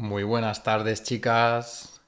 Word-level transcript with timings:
Muy 0.00 0.22
buenas 0.22 0.62
tardes, 0.62 1.02
chicas. 1.02 2.00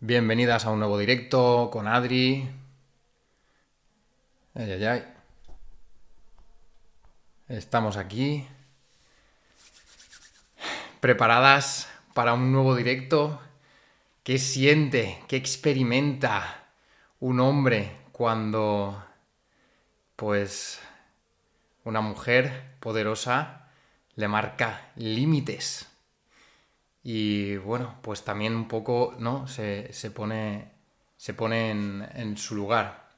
Bienvenidas 0.00 0.64
a 0.64 0.70
un 0.70 0.80
nuevo 0.80 0.98
directo 0.98 1.70
con 1.72 1.86
Adri. 1.86 2.50
Ay, 4.56 4.84
ay. 4.84 5.04
Estamos 7.46 7.96
aquí. 7.96 8.44
Preparadas 10.98 11.88
para 12.14 12.34
un 12.34 12.50
nuevo 12.50 12.74
directo. 12.74 13.40
¿Qué 14.24 14.38
siente, 14.38 15.22
qué 15.28 15.36
experimenta 15.36 16.64
un 17.20 17.38
hombre 17.38 17.96
cuando, 18.10 19.04
pues, 20.16 20.80
una 21.84 22.00
mujer 22.00 22.74
poderosa 22.80 23.68
le 24.16 24.26
marca 24.26 24.90
límites? 24.96 25.87
Y 27.02 27.56
bueno, 27.56 27.98
pues 28.02 28.24
también 28.24 28.54
un 28.54 28.68
poco, 28.68 29.14
¿no? 29.18 29.46
Se, 29.46 29.90
pone, 30.14 30.72
se 31.16 31.34
pone 31.34 31.70
en, 31.70 32.36
su 32.36 32.54
lugar. 32.54 33.08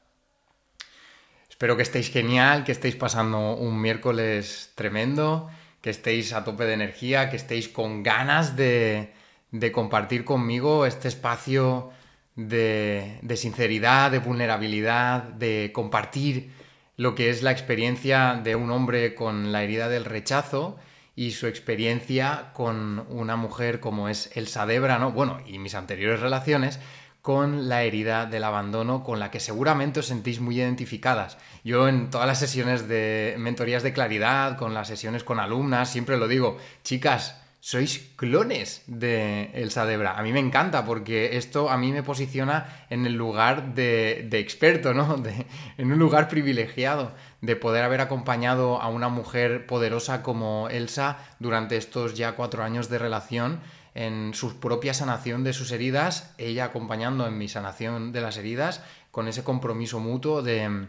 Espero 1.48 1.76
que 1.76 1.82
estéis 1.82 2.10
genial, 2.10 2.64
que 2.64 2.72
estéis 2.72 2.96
pasando 2.96 3.54
un 3.54 3.80
miércoles 3.80 4.72
tremendo, 4.74 5.50
que 5.80 5.90
estéis 5.90 6.32
a 6.32 6.44
tope 6.44 6.64
de 6.64 6.74
energía, 6.74 7.30
que 7.30 7.36
estéis 7.36 7.68
con 7.68 8.02
ganas 8.02 8.56
de, 8.56 9.12
de 9.50 9.72
compartir 9.72 10.24
conmigo 10.24 10.86
este 10.86 11.08
espacio 11.08 11.90
de 12.36 13.36
sinceridad, 13.36 14.10
de 14.10 14.18
vulnerabilidad, 14.18 15.22
de 15.24 15.72
compartir 15.74 16.52
lo 16.96 17.14
que 17.14 17.30
es 17.30 17.42
la 17.42 17.50
experiencia 17.50 18.38
de 18.42 18.56
un 18.56 18.70
hombre 18.70 19.14
con 19.14 19.52
la 19.52 19.62
herida 19.62 19.88
del 19.88 20.04
rechazo 20.04 20.78
y 21.20 21.32
su 21.32 21.46
experiencia 21.46 22.48
con 22.54 23.04
una 23.10 23.36
mujer 23.36 23.78
como 23.78 24.08
es 24.08 24.34
Elsa 24.38 24.64
Debra, 24.64 24.98
¿no? 24.98 25.12
Bueno, 25.12 25.36
y 25.46 25.58
mis 25.58 25.74
anteriores 25.74 26.20
relaciones 26.20 26.80
con 27.20 27.68
la 27.68 27.82
herida 27.82 28.24
del 28.24 28.42
abandono 28.42 29.04
con 29.04 29.20
la 29.20 29.30
que 29.30 29.38
seguramente 29.38 30.00
os 30.00 30.06
sentís 30.06 30.40
muy 30.40 30.58
identificadas. 30.58 31.36
Yo 31.62 31.88
en 31.88 32.08
todas 32.08 32.26
las 32.26 32.38
sesiones 32.38 32.88
de 32.88 33.34
mentorías 33.36 33.82
de 33.82 33.92
claridad, 33.92 34.56
con 34.56 34.72
las 34.72 34.88
sesiones 34.88 35.22
con 35.22 35.40
alumnas, 35.40 35.90
siempre 35.90 36.16
lo 36.16 36.26
digo, 36.26 36.56
chicas, 36.84 37.36
sois 37.60 37.98
clones 38.16 38.82
de 38.86 39.50
Elsa 39.52 39.84
Debra. 39.84 40.18
A 40.18 40.22
mí 40.22 40.32
me 40.32 40.40
encanta 40.40 40.86
porque 40.86 41.36
esto 41.36 41.68
a 41.68 41.76
mí 41.76 41.92
me 41.92 42.02
posiciona 42.02 42.86
en 42.88 43.04
el 43.04 43.12
lugar 43.12 43.74
de, 43.74 44.26
experto, 44.32 44.94
¿no? 44.94 45.16
De, 45.20 45.46
en 45.76 45.92
un 45.92 45.98
lugar 45.98 46.28
privilegiado 46.28 47.14
de 47.40 47.56
poder 47.56 47.84
haber 47.84 48.00
acompañado 48.00 48.80
a 48.80 48.88
una 48.88 49.08
mujer 49.08 49.66
poderosa 49.66 50.22
como 50.22 50.68
Elsa 50.70 51.18
durante 51.38 51.76
estos 51.76 52.14
ya 52.14 52.32
cuatro 52.32 52.62
años 52.62 52.88
de 52.88 52.98
relación 52.98 53.60
en 53.94 54.34
su 54.34 54.60
propia 54.60 54.94
sanación 54.94 55.42
de 55.42 55.52
sus 55.52 55.72
heridas, 55.72 56.34
ella 56.38 56.64
acompañando 56.64 57.26
en 57.26 57.38
mi 57.38 57.48
sanación 57.48 58.12
de 58.12 58.20
las 58.20 58.36
heridas, 58.36 58.82
con 59.10 59.26
ese 59.26 59.42
compromiso 59.42 59.98
mutuo 59.98 60.42
de, 60.42 60.86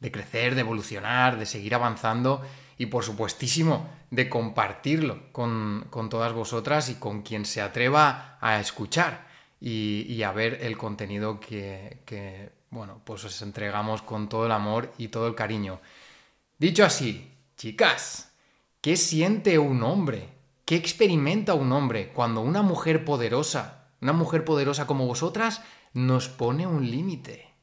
de 0.00 0.12
crecer, 0.12 0.54
de 0.54 0.60
evolucionar, 0.60 1.38
de 1.38 1.46
seguir 1.46 1.74
avanzando 1.74 2.42
y 2.78 2.86
por 2.86 3.04
supuestísimo 3.04 3.88
de 4.10 4.28
compartirlo 4.28 5.32
con, 5.32 5.88
todas 6.10 6.32
vosotras 6.32 6.88
y 6.88 6.94
con 6.96 7.22
quien 7.22 7.44
se 7.44 7.60
atreva 7.60 8.38
a 8.40 8.60
escuchar 8.60 9.26
y, 9.60 10.22
a 10.22 10.32
ver 10.32 10.58
el 10.62 10.76
contenido 10.76 11.40
que, 11.40 11.98
que, 12.04 12.50
bueno, 12.74 13.00
pues 13.04 13.24
os 13.24 13.40
entregamos 13.40 14.02
con 14.02 14.28
todo 14.28 14.46
el 14.46 14.52
amor 14.52 14.92
y 14.98 15.08
todo 15.08 15.28
el 15.28 15.36
cariño. 15.36 15.80
Dicho 16.58 16.84
así, 16.84 17.32
chicas, 17.56 18.32
¿qué 18.80 18.96
siente 18.96 19.60
un 19.60 19.82
hombre? 19.84 20.28
¿Qué 20.64 20.74
experimenta 20.74 21.54
un 21.54 21.70
hombre 21.70 22.08
cuando 22.12 22.40
una 22.40 22.62
mujer 22.62 23.04
poderosa, 23.04 23.86
una 24.00 24.12
mujer 24.12 24.44
poderosa 24.44 24.88
como 24.88 25.06
vosotras, 25.06 25.62
nos 25.92 26.28
pone 26.28 26.66
un 26.66 26.90
límite? 26.90 27.54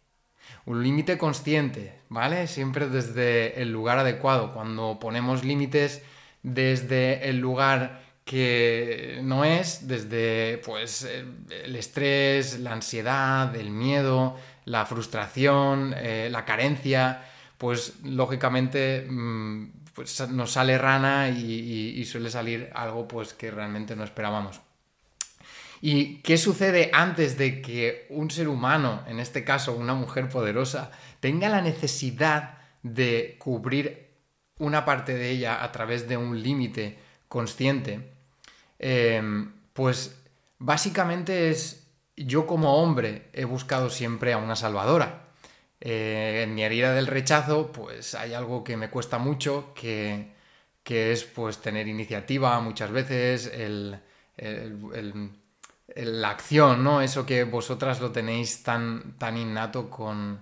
un 0.65 0.83
límite 0.83 1.17
consciente, 1.17 1.99
¿vale? 2.09 2.47
Siempre 2.47 2.87
desde 2.87 3.61
el 3.61 3.71
lugar 3.71 3.97
adecuado. 3.97 4.53
Cuando 4.53 4.99
ponemos 4.99 5.43
límites 5.43 6.03
desde 6.43 7.29
el 7.29 7.39
lugar 7.39 8.03
que 8.31 9.19
no 9.23 9.43
es, 9.43 9.89
desde 9.89 10.57
pues 10.59 11.03
el 11.03 11.75
estrés, 11.75 12.61
la 12.61 12.71
ansiedad, 12.71 13.53
el 13.57 13.71
miedo, 13.71 14.37
la 14.63 14.85
frustración, 14.85 15.93
eh, 15.97 16.29
la 16.31 16.45
carencia, 16.45 17.25
pues 17.57 17.95
lógicamente 18.05 19.05
mm, 19.05 19.71
pues, 19.93 20.29
nos 20.29 20.49
sale 20.53 20.77
rana 20.77 21.27
y, 21.27 21.93
y 21.97 22.05
suele 22.05 22.31
salir 22.31 22.69
algo 22.73 23.05
pues 23.05 23.33
que 23.33 23.51
realmente 23.51 23.97
no 23.97 24.05
esperábamos. 24.05 24.61
¿Y 25.81 26.19
qué 26.19 26.37
sucede 26.37 26.89
antes 26.93 27.37
de 27.37 27.61
que 27.61 28.07
un 28.11 28.31
ser 28.31 28.47
humano, 28.47 29.03
en 29.07 29.19
este 29.19 29.43
caso 29.43 29.73
una 29.73 29.93
mujer 29.93 30.29
poderosa, 30.29 30.91
tenga 31.19 31.49
la 31.49 31.59
necesidad 31.59 32.59
de 32.81 33.35
cubrir 33.39 34.07
una 34.57 34.85
parte 34.85 35.15
de 35.15 35.31
ella 35.31 35.61
a 35.61 35.73
través 35.73 36.07
de 36.07 36.15
un 36.15 36.41
límite 36.41 36.97
consciente? 37.27 38.10
Em, 38.81 39.53
pues 39.73 40.17
básicamente 40.59 41.49
es, 41.49 41.87
yo 42.17 42.47
como 42.47 42.75
hombre 42.75 43.29
he 43.33 43.45
buscado 43.45 43.89
siempre 43.89 44.33
a 44.33 44.37
una 44.37 44.55
salvadora. 44.55 45.23
Eh, 45.79 46.41
en 46.43 46.55
mi 46.55 46.63
herida 46.63 46.93
del 46.93 47.07
rechazo, 47.07 47.71
pues 47.71 48.15
hay 48.15 48.33
algo 48.33 48.63
que 48.63 48.77
me 48.77 48.89
cuesta 48.89 49.17
mucho, 49.17 49.73
que, 49.75 50.33
es 50.85 51.23
pues 51.23 51.59
tener 51.59 51.87
iniciativa 51.87 52.59
muchas 52.59 52.91
veces, 52.91 53.51
el 53.53 54.01
la 55.95 56.29
acción, 56.29 56.83
¿no? 56.83 57.01
Eso 57.01 57.25
que 57.25 57.43
vosotras 57.43 57.99
lo 58.01 58.11
tenéis 58.11 58.63
tan, 58.63 59.17
tan 59.17 59.37
innato 59.37 59.89
con, 59.89 60.41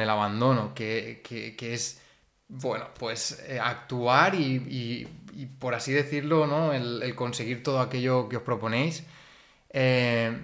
el 0.00 0.10
abandono, 0.10 0.72
que, 0.74 1.22
es, 1.60 1.99
bueno, 2.50 2.88
pues 2.98 3.42
eh, 3.48 3.60
actuar 3.60 4.34
y, 4.34 5.08
por 5.58 5.74
así 5.74 5.92
decirlo, 5.92 6.46
¿no? 6.46 6.72
El, 6.72 7.14
conseguir 7.14 7.62
todo 7.62 7.80
aquello 7.80 8.28
que 8.28 8.36
os 8.36 8.42
proponéis. 8.42 9.04
Eh, 9.70 10.36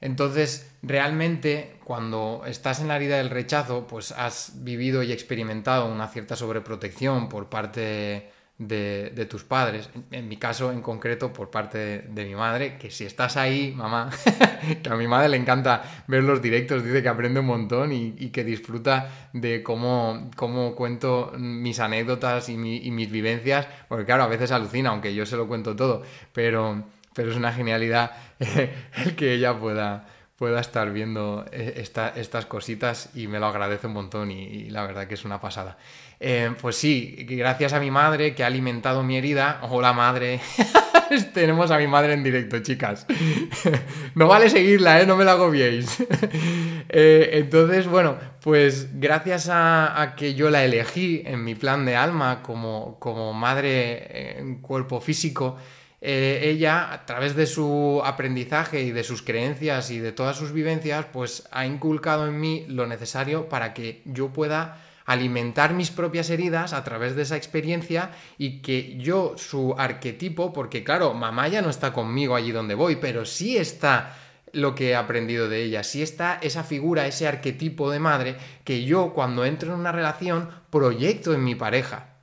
entonces, 0.00 0.70
realmente, 0.82 1.76
cuando 1.82 2.42
estás 2.46 2.80
en 2.80 2.88
la 2.88 2.96
herida 2.96 3.16
del 3.16 3.30
rechazo, 3.30 3.86
pues 3.86 4.12
has 4.12 4.62
vivido 4.62 5.02
y 5.02 5.12
experimentado 5.12 5.90
una 5.90 6.08
cierta 6.08 6.36
sobreprotección 6.36 7.28
por 7.28 7.48
parte 7.48 8.30
de, 8.58 9.26
tus 9.28 9.44
padres, 9.44 9.90
en, 10.10 10.28
mi 10.28 10.38
caso 10.38 10.72
en 10.72 10.80
concreto 10.80 11.32
por 11.32 11.50
parte 11.50 12.06
de, 12.08 12.24
mi 12.24 12.34
madre, 12.34 12.78
que 12.78 12.90
si 12.90 13.04
estás 13.04 13.36
ahí, 13.36 13.72
mamá, 13.76 14.10
que 14.82 14.88
a 14.88 14.96
mi 14.96 15.06
madre 15.06 15.28
le 15.28 15.36
encanta 15.36 16.04
ver 16.06 16.24
los 16.24 16.40
directos, 16.40 16.82
dice 16.82 17.02
que 17.02 17.08
aprende 17.08 17.40
un 17.40 17.46
montón 17.46 17.92
y, 17.92 18.12
que 18.30 18.44
disfruta 18.44 19.28
de 19.32 19.62
cómo, 19.62 20.30
cómo, 20.36 20.74
cuento 20.74 21.32
mis 21.36 21.80
anécdotas 21.80 22.48
y, 22.48 22.54
y, 22.54 22.90
mis 22.90 23.10
vivencias, 23.10 23.66
porque 23.88 24.06
claro, 24.06 24.22
a 24.22 24.28
veces 24.28 24.52
alucina, 24.52 24.90
aunque 24.90 25.14
yo 25.14 25.26
se 25.26 25.36
lo 25.36 25.46
cuento 25.46 25.76
todo, 25.76 26.02
pero, 26.32 26.84
pero 27.14 27.30
es 27.30 27.36
una 27.36 27.52
genialidad 27.52 28.12
el 28.38 29.16
que 29.16 29.34
ella 29.34 29.58
pueda 29.58 30.06
pueda 30.36 30.60
estar 30.60 30.92
viendo 30.92 31.46
eh, 31.50 31.82
estas 31.82 32.44
cositas 32.44 33.08
y 33.14 33.26
me 33.26 33.40
lo 33.40 33.46
agradece 33.46 33.86
un 33.86 33.94
montón 33.94 34.30
y 34.30 34.68
la 34.68 34.86
verdad 34.86 35.08
que 35.08 35.14
es 35.14 35.24
una 35.24 35.40
pasada. 35.40 35.78
Eh, 36.18 36.54
pues 36.60 36.76
sí, 36.76 37.14
gracias 37.28 37.74
a 37.74 37.80
mi 37.80 37.90
madre 37.90 38.34
que 38.34 38.42
ha 38.42 38.46
alimentado 38.46 39.02
mi 39.02 39.18
herida. 39.18 39.60
Hola 39.62 39.92
madre. 39.92 40.40
Tenemos 41.34 41.70
a 41.70 41.78
mi 41.78 41.86
madre 41.86 42.14
en 42.14 42.22
directo, 42.22 42.58
chicas. 42.60 43.06
no 44.14 44.26
vale 44.26 44.48
seguirla, 44.48 45.00
¿eh? 45.00 45.06
No 45.06 45.16
me 45.16 45.24
la 45.24 45.32
agobiéis. 45.32 46.00
eh, 46.88 47.30
entonces, 47.34 47.86
bueno, 47.86 48.16
pues 48.40 48.98
gracias 48.98 49.48
a, 49.52 50.14
que 50.16 50.34
yo 50.34 50.48
la 50.48 50.64
elegí 50.64 51.22
en 51.26 51.44
mi 51.44 51.54
plan 51.54 51.84
de 51.84 51.96
alma 51.96 52.42
como, 52.42 52.98
como 52.98 53.34
madre 53.34 54.38
en 54.38 54.62
cuerpo 54.62 55.00
físico, 55.00 55.56
ella, 56.00 56.92
a 56.92 57.04
través 57.04 57.34
de 57.34 57.46
su 57.46 58.00
aprendizaje 58.04 58.82
y 58.82 58.92
de 58.92 59.02
sus 59.02 59.22
creencias 59.22 59.90
y 59.90 59.98
de 59.98 60.12
todas 60.12 60.36
sus 60.36 60.52
vivencias, 60.52 61.06
pues 61.12 61.48
ha 61.50 61.66
inculcado 61.66 62.28
en 62.28 62.38
mí 62.38 62.64
lo 62.68 62.86
necesario 62.86 63.48
para 63.48 63.74
que 63.74 64.02
yo 64.04 64.28
pueda 64.28 64.85
alimentar 65.06 65.72
mis 65.72 65.90
propias 65.90 66.28
heridas 66.30 66.72
a 66.72 66.84
través 66.84 67.16
de 67.16 67.22
esa 67.22 67.36
experiencia 67.36 68.10
y 68.36 68.60
que 68.60 68.96
yo, 68.98 69.34
su 69.38 69.74
arquetipo, 69.78 70.52
porque 70.52 70.84
claro, 70.84 71.14
mamá 71.14 71.48
ya 71.48 71.62
no 71.62 71.70
está 71.70 71.92
conmigo 71.92 72.36
allí 72.36 72.52
donde 72.52 72.74
voy, 72.74 72.96
pero 72.96 73.24
sí 73.24 73.56
está 73.56 74.14
lo 74.52 74.74
que 74.74 74.90
he 74.90 74.96
aprendido 74.96 75.48
de 75.48 75.62
ella, 75.62 75.84
sí 75.84 76.02
está 76.02 76.38
esa 76.42 76.64
figura, 76.64 77.06
ese 77.06 77.28
arquetipo 77.28 77.90
de 77.90 78.00
madre 78.00 78.36
que 78.64 78.84
yo 78.84 79.12
cuando 79.12 79.44
entro 79.44 79.72
en 79.72 79.80
una 79.80 79.92
relación 79.92 80.50
proyecto 80.70 81.34
en 81.34 81.44
mi 81.44 81.54
pareja. 81.54 82.15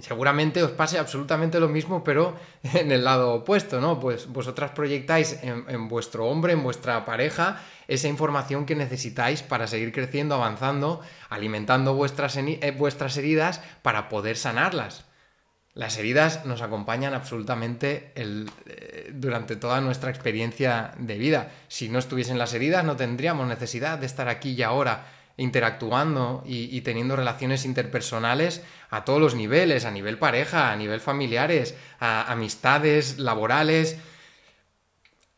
Seguramente 0.00 0.62
os 0.62 0.72
pase 0.72 0.98
absolutamente 0.98 1.58
lo 1.58 1.68
mismo, 1.68 2.04
pero 2.04 2.36
en 2.62 2.92
el 2.92 3.04
lado 3.04 3.32
opuesto, 3.34 3.80
¿no? 3.80 3.98
Pues 3.98 4.26
vosotras 4.26 4.72
proyectáis 4.72 5.38
en, 5.42 5.88
vuestro 5.88 6.26
hombre, 6.26 6.52
en 6.52 6.62
vuestra 6.62 7.04
pareja, 7.04 7.62
esa 7.88 8.08
información 8.08 8.66
que 8.66 8.76
necesitáis 8.76 9.42
para 9.42 9.66
seguir 9.66 9.92
creciendo, 9.92 10.34
avanzando, 10.34 11.00
alimentando 11.30 11.94
vuestras, 11.94 12.36
eh, 12.36 12.74
vuestras 12.76 13.16
heridas 13.16 13.62
para 13.82 14.08
poder 14.08 14.36
sanarlas. 14.36 15.04
Las 15.72 15.98
heridas 15.98 16.46
nos 16.46 16.62
acompañan 16.62 17.12
absolutamente 17.12 18.12
eh, 18.14 19.10
durante 19.12 19.56
toda 19.56 19.82
nuestra 19.82 20.08
experiencia 20.10 20.92
de 20.98 21.18
vida. 21.18 21.52
Si 21.68 21.90
no 21.90 21.98
estuviesen 21.98 22.38
las 22.38 22.54
heridas, 22.54 22.82
no 22.82 22.96
tendríamos 22.96 23.46
necesidad 23.46 23.98
de 23.98 24.06
estar 24.06 24.28
aquí 24.28 24.52
y 24.52 24.62
ahora 24.62 25.06
interactuando 25.36 26.42
y, 26.46 26.80
teniendo 26.80 27.14
relaciones 27.14 27.64
interpersonales 27.64 28.62
a 28.88 29.04
todos 29.04 29.20
los 29.20 29.34
niveles, 29.34 29.84
a 29.84 29.90
nivel 29.90 30.18
pareja, 30.18 30.72
a 30.72 30.76
nivel 30.76 31.00
familiares, 31.00 31.74
a 32.00 32.32
amistades, 32.32 33.18
laborales. 33.18 33.98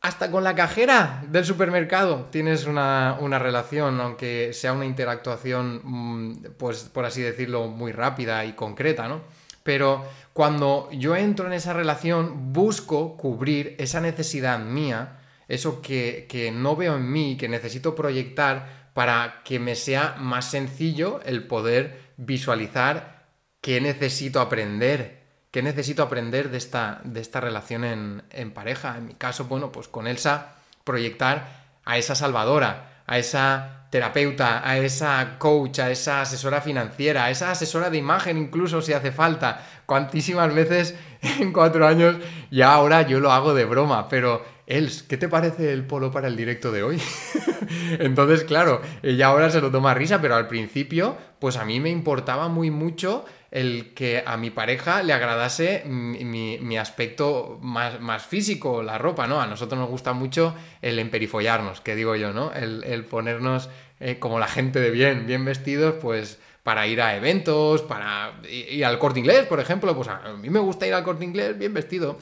Hasta 0.00 0.30
con 0.30 0.44
la 0.44 0.54
cajera 0.54 1.24
del 1.28 1.44
supermercado 1.44 2.28
tienes 2.30 2.66
una, 2.66 3.16
una, 3.20 3.40
relación, 3.40 4.00
aunque 4.00 4.52
sea 4.52 4.72
una 4.72 4.86
interactuación, 4.86 5.80
mm, 5.82 6.44
pues 6.56 6.84
por 6.84 7.04
así 7.04 7.20
decirlo, 7.20 7.66
muy 7.66 7.90
rápida 7.90 8.44
y 8.44 8.52
concreta, 8.52 9.08
¿no? 9.08 9.22
Pero 9.64 10.04
cuando 10.32 10.88
yo 10.92 11.16
entro 11.16 11.48
en 11.48 11.52
esa 11.52 11.72
relación, 11.72 12.52
busco 12.52 13.16
cubrir 13.16 13.74
esa 13.78 14.00
necesidad 14.00 14.60
mía, 14.60 15.18
eso 15.48 15.82
que, 15.82 16.26
que 16.28 16.52
no 16.52 16.76
veo 16.76 16.96
en 16.96 17.10
mí, 17.10 17.36
que 17.36 17.48
necesito 17.48 17.94
proyectar 17.96 18.77
para 18.98 19.42
que 19.44 19.60
me 19.60 19.76
sea 19.76 20.16
más 20.18 20.50
sencillo 20.50 21.20
el 21.24 21.46
poder 21.46 22.00
visualizar 22.16 23.26
qué 23.60 23.80
necesito 23.80 24.40
aprender, 24.40 25.22
qué 25.52 25.62
necesito 25.62 26.02
aprender 26.02 26.50
de 26.50 26.58
esta, 26.58 27.00
de 27.04 27.20
esta 27.20 27.40
relación 27.40 27.84
en, 27.84 28.24
en 28.30 28.50
pareja. 28.50 28.96
En 28.98 29.06
mi 29.06 29.14
caso, 29.14 29.44
bueno, 29.44 29.70
pues 29.70 29.86
con 29.86 30.08
Elsa 30.08 30.56
proyectar 30.82 31.46
a 31.84 31.96
esa 31.96 32.16
salvadora, 32.16 33.04
a 33.06 33.18
esa 33.18 33.86
terapeuta, 33.90 34.68
a 34.68 34.78
esa 34.78 35.38
coach, 35.38 35.78
a 35.78 35.92
esa 35.92 36.22
asesora 36.22 36.60
financiera, 36.60 37.26
a 37.26 37.30
esa 37.30 37.52
asesora 37.52 37.90
de 37.90 37.98
imagen 37.98 38.36
incluso 38.36 38.82
si 38.82 38.94
hace 38.94 39.12
falta. 39.12 39.64
Cuantísimas 39.86 40.52
veces 40.52 40.96
en 41.22 41.52
cuatro 41.52 41.86
años 41.86 42.16
y 42.50 42.62
ahora 42.62 43.02
yo 43.02 43.20
lo 43.20 43.30
hago 43.30 43.54
de 43.54 43.64
broma, 43.64 44.08
pero 44.08 44.57
Els, 44.68 45.02
¿qué 45.02 45.16
te 45.16 45.30
parece 45.30 45.72
el 45.72 45.86
polo 45.86 46.10
para 46.10 46.28
el 46.28 46.36
directo 46.36 46.70
de 46.70 46.82
hoy? 46.82 47.00
Entonces, 47.98 48.44
claro, 48.44 48.82
ella 49.02 49.28
ahora 49.28 49.48
se 49.48 49.62
lo 49.62 49.70
toma 49.70 49.92
a 49.92 49.94
risa, 49.94 50.20
pero 50.20 50.34
al 50.34 50.46
principio, 50.46 51.16
pues 51.38 51.56
a 51.56 51.64
mí 51.64 51.80
me 51.80 51.88
importaba 51.88 52.48
muy 52.48 52.70
mucho 52.70 53.24
el 53.50 53.94
que 53.94 54.22
a 54.26 54.36
mi 54.36 54.50
pareja 54.50 55.02
le 55.02 55.14
agradase 55.14 55.84
mi, 55.86 56.76
aspecto 56.76 57.58
más, 57.62 58.26
físico, 58.26 58.82
la 58.82 58.98
ropa, 58.98 59.26
¿no? 59.26 59.40
A 59.40 59.46
nosotros 59.46 59.80
nos 59.80 59.88
gusta 59.88 60.12
mucho 60.12 60.54
el 60.82 60.98
emperifollarnos, 60.98 61.80
que 61.80 61.94
digo 61.94 62.14
yo, 62.14 62.34
¿no? 62.34 62.52
El, 62.52 63.06
ponernos 63.06 63.70
eh, 64.00 64.18
como 64.18 64.38
la 64.38 64.48
gente 64.48 64.80
de 64.80 64.90
bien, 64.90 65.26
bien 65.26 65.46
vestidos, 65.46 65.94
pues 65.98 66.40
para 66.62 66.86
ir 66.86 67.00
a 67.00 67.16
eventos, 67.16 67.80
para 67.80 68.34
ir 68.46 68.84
al 68.84 68.98
corte 68.98 69.20
inglés, 69.20 69.46
por 69.46 69.60
ejemplo, 69.60 69.96
pues 69.96 70.08
a 70.08 70.34
mí 70.38 70.50
me 70.50 70.60
gusta 70.60 70.86
ir 70.86 70.92
al 70.92 71.04
corte 71.04 71.24
inglés 71.24 71.56
bien 71.56 71.72
vestido, 71.72 72.18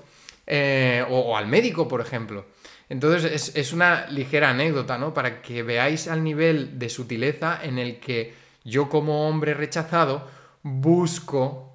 eh, 0.47 1.05
o, 1.09 1.37
al 1.37 1.47
médico, 1.47 1.89
por 1.89 2.01
ejemplo. 2.01 2.47
Entonces 2.89 3.33
es, 3.33 3.57
es 3.57 3.73
una 3.73 4.07
ligera 4.07 4.51
anécdota, 4.51 4.97
¿no? 4.99 5.13
Para 5.13 5.43
que 5.43 5.63
veáis 5.63 6.07
al 6.09 6.23
nivel 6.23 6.79
de 6.79 6.89
sutileza 6.89 7.59
en 7.63 7.79
el 7.79 7.99
que 7.99 8.35
yo 8.65 8.89
como 8.89 9.29
hombre 9.29 9.55
rechazado, 9.55 10.29
busco 10.63 11.73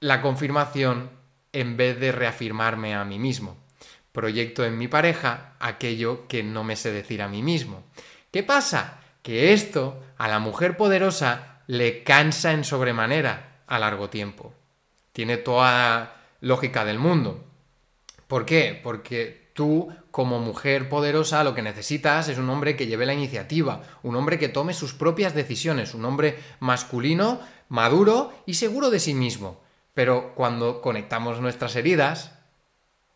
la 0.00 0.22
confirmación 0.22 1.10
en 1.52 1.76
vez 1.76 1.98
de 1.98 2.12
reafirmarme 2.12 2.94
a 2.94 3.04
mí 3.04 3.18
mismo. 3.18 3.56
Proyecto 4.12 4.64
en 4.64 4.78
mi 4.78 4.88
pareja 4.88 5.54
aquello 5.60 6.26
que 6.26 6.42
no 6.42 6.64
me 6.64 6.76
sé 6.76 6.92
decir 6.92 7.22
a 7.22 7.28
mí 7.28 7.42
mismo. 7.42 7.84
¿Qué 8.30 8.42
pasa? 8.42 9.00
Que 9.22 9.52
esto 9.52 10.02
a 10.16 10.28
la 10.28 10.38
mujer 10.38 10.76
poderosa 10.76 11.62
le 11.66 12.02
cansa 12.02 12.52
en 12.52 12.64
sobremanera 12.64 13.62
a 13.66 13.78
largo 13.78 14.08
tiempo. 14.08 14.54
Tiene 15.12 15.36
toda 15.36 16.19
lógica 16.40 16.84
del 16.84 16.98
mundo. 16.98 17.44
¿Por 18.26 18.46
qué? 18.46 18.78
Porque 18.82 19.50
tú, 19.54 19.88
como 20.10 20.38
mujer 20.38 20.88
poderosa, 20.88 21.44
lo 21.44 21.54
que 21.54 21.62
necesitas 21.62 22.28
es 22.28 22.38
un 22.38 22.48
hombre 22.48 22.76
que 22.76 22.86
lleve 22.86 23.06
la 23.06 23.14
iniciativa, 23.14 23.82
un 24.02 24.16
hombre 24.16 24.38
que 24.38 24.48
tome 24.48 24.72
sus 24.72 24.94
propias 24.94 25.34
decisiones, 25.34 25.94
un 25.94 26.04
hombre 26.04 26.38
masculino, 26.60 27.40
maduro 27.68 28.32
y 28.46 28.54
seguro 28.54 28.90
de 28.90 29.00
sí 29.00 29.14
mismo. 29.14 29.60
Pero 29.94 30.34
cuando 30.34 30.80
conectamos 30.80 31.40
nuestras 31.40 31.76
heridas, 31.76 32.38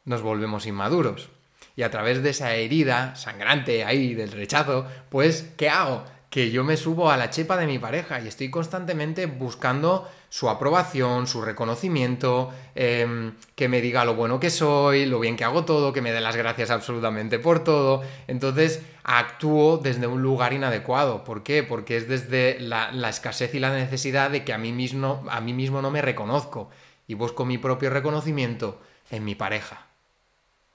nos 0.05 0.23
volvemos 0.23 0.67
inmaduros. 0.67 1.31
Y 1.77 1.83
a 1.83 1.91
través 1.91 2.23
de 2.23 2.31
esa 2.31 2.55
herida 2.55 3.17
sangrante 3.17 3.85
ahí 3.85 4.15
del 4.15 4.33
rechazo, 4.33 4.87
pues, 5.09 5.53
¿qué 5.57 5.69
hago? 5.69 6.05
Que 6.35 6.51
yo 6.51 6.65
me 6.65 6.77
subo 6.77 7.13
a 7.13 7.17
la 7.17 7.31
chepa 7.31 7.57
de 7.57 7.65
mi 7.65 7.79
pareja 7.79 8.21
y 8.21 8.27
estoy 8.27 8.51
constantemente 8.51 9.27
buscando 9.27 10.11
su 10.29 10.51
aprobación, 10.51 11.29
su 11.29 11.43
reconocimiento, 11.43 12.53
em, 12.75 13.35
que 13.55 13.69
me 13.69 13.81
diga 13.81 14.05
lo 14.05 14.17
bueno 14.17 14.41
que 14.41 14.51
soy, 14.51 15.07
lo 15.07 15.21
bien 15.21 15.37
que 15.37 15.45
hago 15.45 15.65
todo, 15.65 15.93
que 15.93 16.03
me 16.03 16.11
dé 16.11 16.21
las 16.21 16.35
gracias 16.35 16.71
absolutamente 16.71 17.39
por 17.39 17.63
todo. 17.63 18.03
Entonces 18.27 18.83
actúo 19.05 19.79
desde 19.79 20.09
un 20.09 20.23
lugar 20.23 20.53
inadecuado. 20.53 21.23
¿Por 21.23 21.45
qué? 21.45 21.63
Porque 21.63 21.97
es 21.97 22.09
desde 22.09 22.59
la, 22.59 22.91
la 22.91 23.11
escasez 23.11 23.55
y 23.55 23.61
la 23.61 23.73
necesidad 23.73 24.33
de 24.33 24.45
que 24.45 24.53
a 24.53 24.59
mí, 24.59 24.73
mismo, 24.73 25.25
a 25.31 25.41
mí 25.41 25.53
mismo 25.53 25.83
no 25.83 25.93
me 25.93 26.03
reconozco 26.03 26.69
y 27.07 27.15
busco 27.15 27.45
mi 27.45 27.59
propio 27.59 27.91
reconocimiento 27.91 28.81
en 29.13 29.25
mi 29.25 29.37
pareja. 29.37 29.87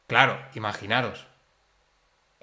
Claro, 0.07 0.39
imaginaros. 0.55 1.27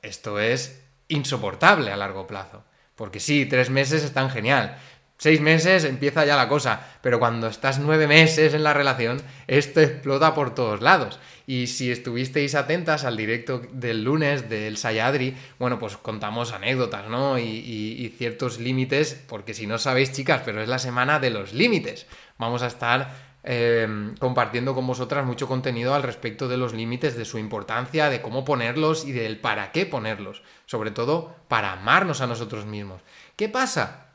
Esto 0.03 0.39
es 0.39 0.83
insoportable 1.09 1.91
a 1.91 1.97
largo 1.97 2.27
plazo. 2.27 2.66
Porque 2.97 3.21
sí, 3.21 3.47
tres 3.47 3.71
meses 3.71 4.03
están 4.03 4.31
genial. 4.31 4.77
Seis 5.19 5.41
meses 5.41 5.85
empieza 5.85 6.27
ya 6.27 6.37
la 6.37 6.47
cosa, 6.47 6.81
pero 7.01 7.19
cuando 7.19 7.47
estás 7.47 7.79
nueve 7.79 8.07
meses 8.07 8.53
en 8.53 8.63
la 8.63 8.75
relación, 8.75 9.23
esto 9.47 9.81
explota 9.81 10.35
por 10.35 10.55
todos 10.55 10.83
lados. 10.83 11.19
Y 11.47 11.69
si 11.69 11.91
estuvisteis 11.91 12.55
atentas 12.55 13.05
al 13.05 13.17
directo 13.17 13.63
del 13.73 14.05
lunes 14.05 14.51
del 14.51 14.77
Sayadri, 14.77 15.35
bueno, 15.59 15.79
pues 15.79 15.97
contamos 15.97 16.53
anécdotas, 16.53 17.09
¿no? 17.09 17.39
Y, 17.39 18.13
ciertos 18.19 18.59
límites, 18.59 19.23
porque 19.27 19.55
si 19.55 19.67
no 19.67 19.79
sabéis, 19.79 20.13
chicas, 20.13 20.43
pero 20.45 20.61
es 20.61 20.69
la 20.69 20.79
semana 20.79 21.19
de 21.19 21.31
los 21.31 21.55
límites. 21.55 22.07
Vamos 22.37 22.63
a 22.63 22.67
estar 22.67 23.26
eh, 23.49 24.13
compartiendo 24.19 24.75
con 24.75 24.87
vosotras 24.87 25.25
mucho 25.25 25.47
contenido 25.47 25.95
al 25.95 26.03
respecto 26.03 26.49
de 26.49 26.57
los 26.57 26.75
límites, 26.75 27.17
de 27.17 27.25
su 27.25 27.39
importancia, 27.39 28.11
de 28.11 28.21
cómo 28.21 28.45
ponerlos 28.45 29.05
y 29.05 29.13
del 29.13 29.39
para 29.39 29.71
qué 29.71 29.87
ponerlos. 29.87 30.43
Sobre 30.67 30.91
todo 30.91 31.35
para 31.47 31.73
amarnos 31.73 32.21
a 32.21 32.27
nosotros 32.27 32.67
mismos. 32.67 33.03
¿Qué 33.37 33.49
pasa? 33.49 34.09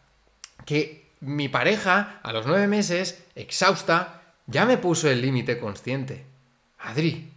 Que 0.66 1.10
mi 1.22 1.48
pareja, 1.48 2.20
a 2.24 2.34
los 2.34 2.46
nueve 2.46 2.68
meses, 2.68 3.24
exhausta, 3.36 4.22
ya 4.48 4.66
me 4.66 4.78
puso 4.78 5.10
el 5.10 5.22
límite 5.22 5.60
consciente. 5.60 6.26
Adri, 6.78 7.32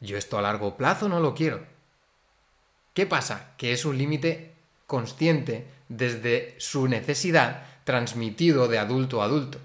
yo 0.00 0.18
esto 0.18 0.36
a 0.36 0.42
largo 0.42 0.76
plazo 0.76 1.08
no 1.08 1.20
lo 1.20 1.34
quiero. 1.34 1.64
¿Qué 2.92 3.06
pasa? 3.06 3.54
Que 3.56 3.72
es 3.72 3.86
un 3.86 3.96
límite 3.96 4.52
consciente 4.86 5.66
desde 5.88 6.54
su 6.58 6.86
necesidad 6.86 7.64
transmitido 7.84 8.68
de 8.68 8.78
adulto 8.78 9.22
a 9.22 9.24
adulto. 9.24 9.58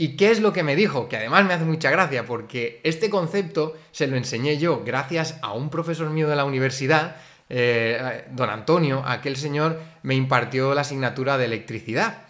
¿Y 0.00 0.16
qué 0.16 0.30
es 0.30 0.40
lo 0.40 0.54
que 0.54 0.62
me 0.62 0.76
dijo? 0.76 1.10
Que 1.10 1.18
además 1.18 1.44
me 1.44 1.52
hace 1.52 1.66
mucha 1.66 1.90
gracia 1.90 2.24
porque 2.24 2.80
este 2.84 3.10
concepto 3.10 3.76
se 3.92 4.06
lo 4.06 4.16
enseñé 4.16 4.56
yo 4.56 4.82
gracias 4.82 5.38
a 5.42 5.52
un 5.52 5.68
profesor 5.68 6.08
mío 6.08 6.26
de 6.26 6.36
la 6.36 6.46
universidad, 6.46 7.16
eh, 7.50 8.24
don 8.30 8.48
Antonio, 8.48 9.02
aquel 9.04 9.36
señor 9.36 9.78
me 10.02 10.14
impartió 10.14 10.72
la 10.72 10.80
asignatura 10.80 11.36
de 11.36 11.44
electricidad 11.44 12.22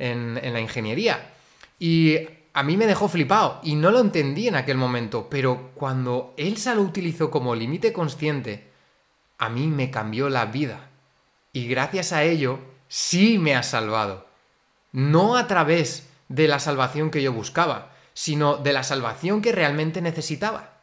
en, 0.00 0.36
en 0.42 0.52
la 0.52 0.58
ingeniería. 0.60 1.30
Y 1.78 2.18
a 2.54 2.64
mí 2.64 2.76
me 2.76 2.88
dejó 2.88 3.06
flipado 3.08 3.60
y 3.62 3.76
no 3.76 3.92
lo 3.92 4.00
entendí 4.00 4.48
en 4.48 4.56
aquel 4.56 4.76
momento, 4.76 5.28
pero 5.30 5.70
cuando 5.76 6.34
Elsa 6.36 6.74
lo 6.74 6.82
utilizó 6.82 7.30
como 7.30 7.54
límite 7.54 7.92
consciente, 7.92 8.66
a 9.38 9.48
mí 9.48 9.68
me 9.68 9.92
cambió 9.92 10.28
la 10.28 10.46
vida. 10.46 10.90
Y 11.52 11.68
gracias 11.68 12.12
a 12.12 12.24
ello, 12.24 12.58
sí 12.88 13.38
me 13.38 13.54
ha 13.54 13.62
salvado. 13.62 14.26
No 14.90 15.36
a 15.36 15.46
través 15.46 16.08
de 16.32 16.48
la 16.48 16.58
salvación 16.58 17.10
que 17.10 17.22
yo 17.22 17.32
buscaba, 17.32 17.92
sino 18.14 18.56
de 18.56 18.72
la 18.72 18.82
salvación 18.82 19.42
que 19.42 19.52
realmente 19.52 20.00
necesitaba. 20.00 20.78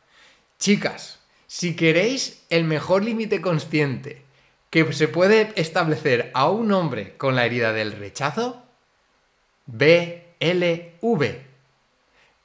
Chicas, 0.60 1.20
si 1.48 1.76
queréis 1.76 2.46
el 2.52 2.66
mejor 2.66 3.04
límite 3.04 3.42
consciente 3.42 4.24
que 4.70 4.94
se 4.94 5.08
puede 5.08 5.52
establecer 5.56 6.30
a 6.36 6.50
un 6.50 6.72
hombre 6.72 7.18
con 7.18 7.36
la 7.36 7.48
herida 7.48 7.74
del 7.74 7.94
rechazo, 7.94 8.62
BLV. 9.66 11.42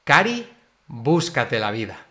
Cari, 0.04 0.48
búscate 0.86 1.58
la 1.58 1.70
vida. 1.70 2.06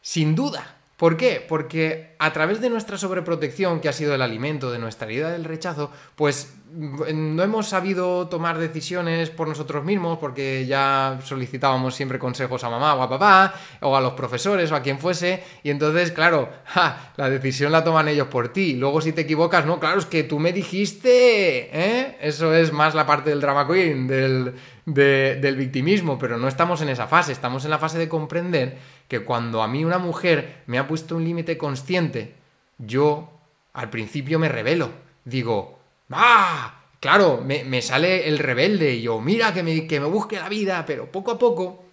Sin 0.00 0.34
duda. 0.34 0.77
¿Por 0.98 1.16
qué? 1.16 1.44
Porque 1.48 2.16
a 2.18 2.32
través 2.32 2.60
de 2.60 2.68
nuestra 2.70 2.98
sobreprotección, 2.98 3.78
que 3.78 3.88
ha 3.88 3.92
sido 3.92 4.16
el 4.16 4.20
alimento 4.20 4.72
de 4.72 4.80
nuestra 4.80 5.06
herida 5.06 5.30
del 5.30 5.44
rechazo, 5.44 5.92
pues 6.16 6.58
no 6.74 7.42
hemos 7.42 7.68
sabido 7.68 8.28
tomar 8.28 8.58
decisiones 8.58 9.30
por 9.30 9.48
nosotros 9.48 9.84
mismos 9.84 10.18
porque 10.18 10.66
ya 10.66 11.18
solicitábamos 11.24 11.94
siempre 11.94 12.18
consejos 12.18 12.62
a 12.62 12.68
mamá 12.68 12.94
o 12.94 13.02
a 13.02 13.08
papá 13.08 13.54
o 13.80 13.96
a 13.96 14.00
los 14.00 14.12
profesores 14.12 14.70
o 14.70 14.76
a 14.76 14.82
quien 14.82 14.98
fuese 14.98 15.42
y 15.62 15.70
entonces 15.70 16.12
claro 16.12 16.50
la 17.16 17.30
decisión 17.30 17.72
la 17.72 17.84
toman 17.84 18.08
ellos 18.08 18.28
por 18.28 18.52
ti 18.52 18.74
luego 18.74 19.00
si 19.00 19.12
te 19.12 19.22
equivocas 19.22 19.64
no 19.64 19.80
claro 19.80 19.98
es 19.98 20.06
que 20.06 20.24
tú 20.24 20.38
me 20.38 20.52
dijiste 20.52 21.70
¿eh? 21.72 22.18
eso 22.20 22.52
es 22.52 22.70
más 22.70 22.94
la 22.94 23.06
parte 23.06 23.30
del 23.30 23.40
drama 23.40 23.66
queen 23.66 24.06
del, 24.06 24.54
del 24.84 25.56
victimismo 25.56 26.18
pero 26.18 26.36
no 26.36 26.48
estamos 26.48 26.82
en 26.82 26.90
esa 26.90 27.06
fase 27.06 27.32
estamos 27.32 27.64
en 27.64 27.70
la 27.70 27.78
fase 27.78 27.98
de 27.98 28.10
comprender 28.10 28.76
que 29.08 29.20
cuando 29.20 29.62
a 29.62 29.68
mí 29.68 29.84
una 29.84 29.98
mujer 29.98 30.62
me 30.66 30.78
ha 30.78 30.86
puesto 30.86 31.16
un 31.16 31.24
límite 31.24 31.58
consciente, 31.58 32.34
yo 32.78 33.32
al 33.72 33.90
principio 33.90 34.38
me 34.38 34.48
revelo. 34.48 34.90
Digo, 35.24 35.78
¡ah! 36.10 36.74
Claro, 37.00 37.40
me, 37.44 37.80
sale 37.80 38.28
el 38.28 38.38
rebelde 38.38 38.94
y 38.94 39.02
yo, 39.02 39.20
mira 39.20 39.54
que 39.54 39.62
me, 39.62 39.86
que 39.86 40.00
me 40.00 40.06
busque 40.06 40.36
la 40.36 40.48
vida, 40.48 40.84
pero 40.84 41.12
poco 41.12 41.30
a 41.30 41.38
poco, 41.38 41.84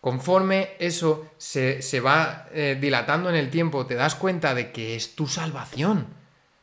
conforme 0.00 0.70
eso 0.80 1.28
se, 1.38 1.78
va 2.00 2.48
eh, 2.52 2.76
dilatando 2.80 3.30
en 3.30 3.36
el 3.36 3.50
tiempo, 3.50 3.86
te 3.86 3.94
das 3.94 4.16
cuenta 4.16 4.52
de 4.52 4.72
que 4.72 4.96
es 4.96 5.14
tu 5.14 5.28
salvación, 5.28 6.08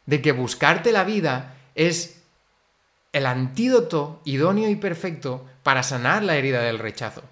de 0.06 0.22
que 0.22 0.34
buscarte 0.34 0.92
la 0.92 1.06
vida 1.06 1.56
es 1.74 2.22
el 3.14 3.26
antídoto 3.26 4.22
idóneo 4.26 4.70
y 4.70 4.76
perfecto 4.76 5.46
para 5.64 5.82
sanar 5.82 6.22
la 6.24 6.36
herida 6.36 6.62
del 6.62 6.80
rechazo, 6.80 7.24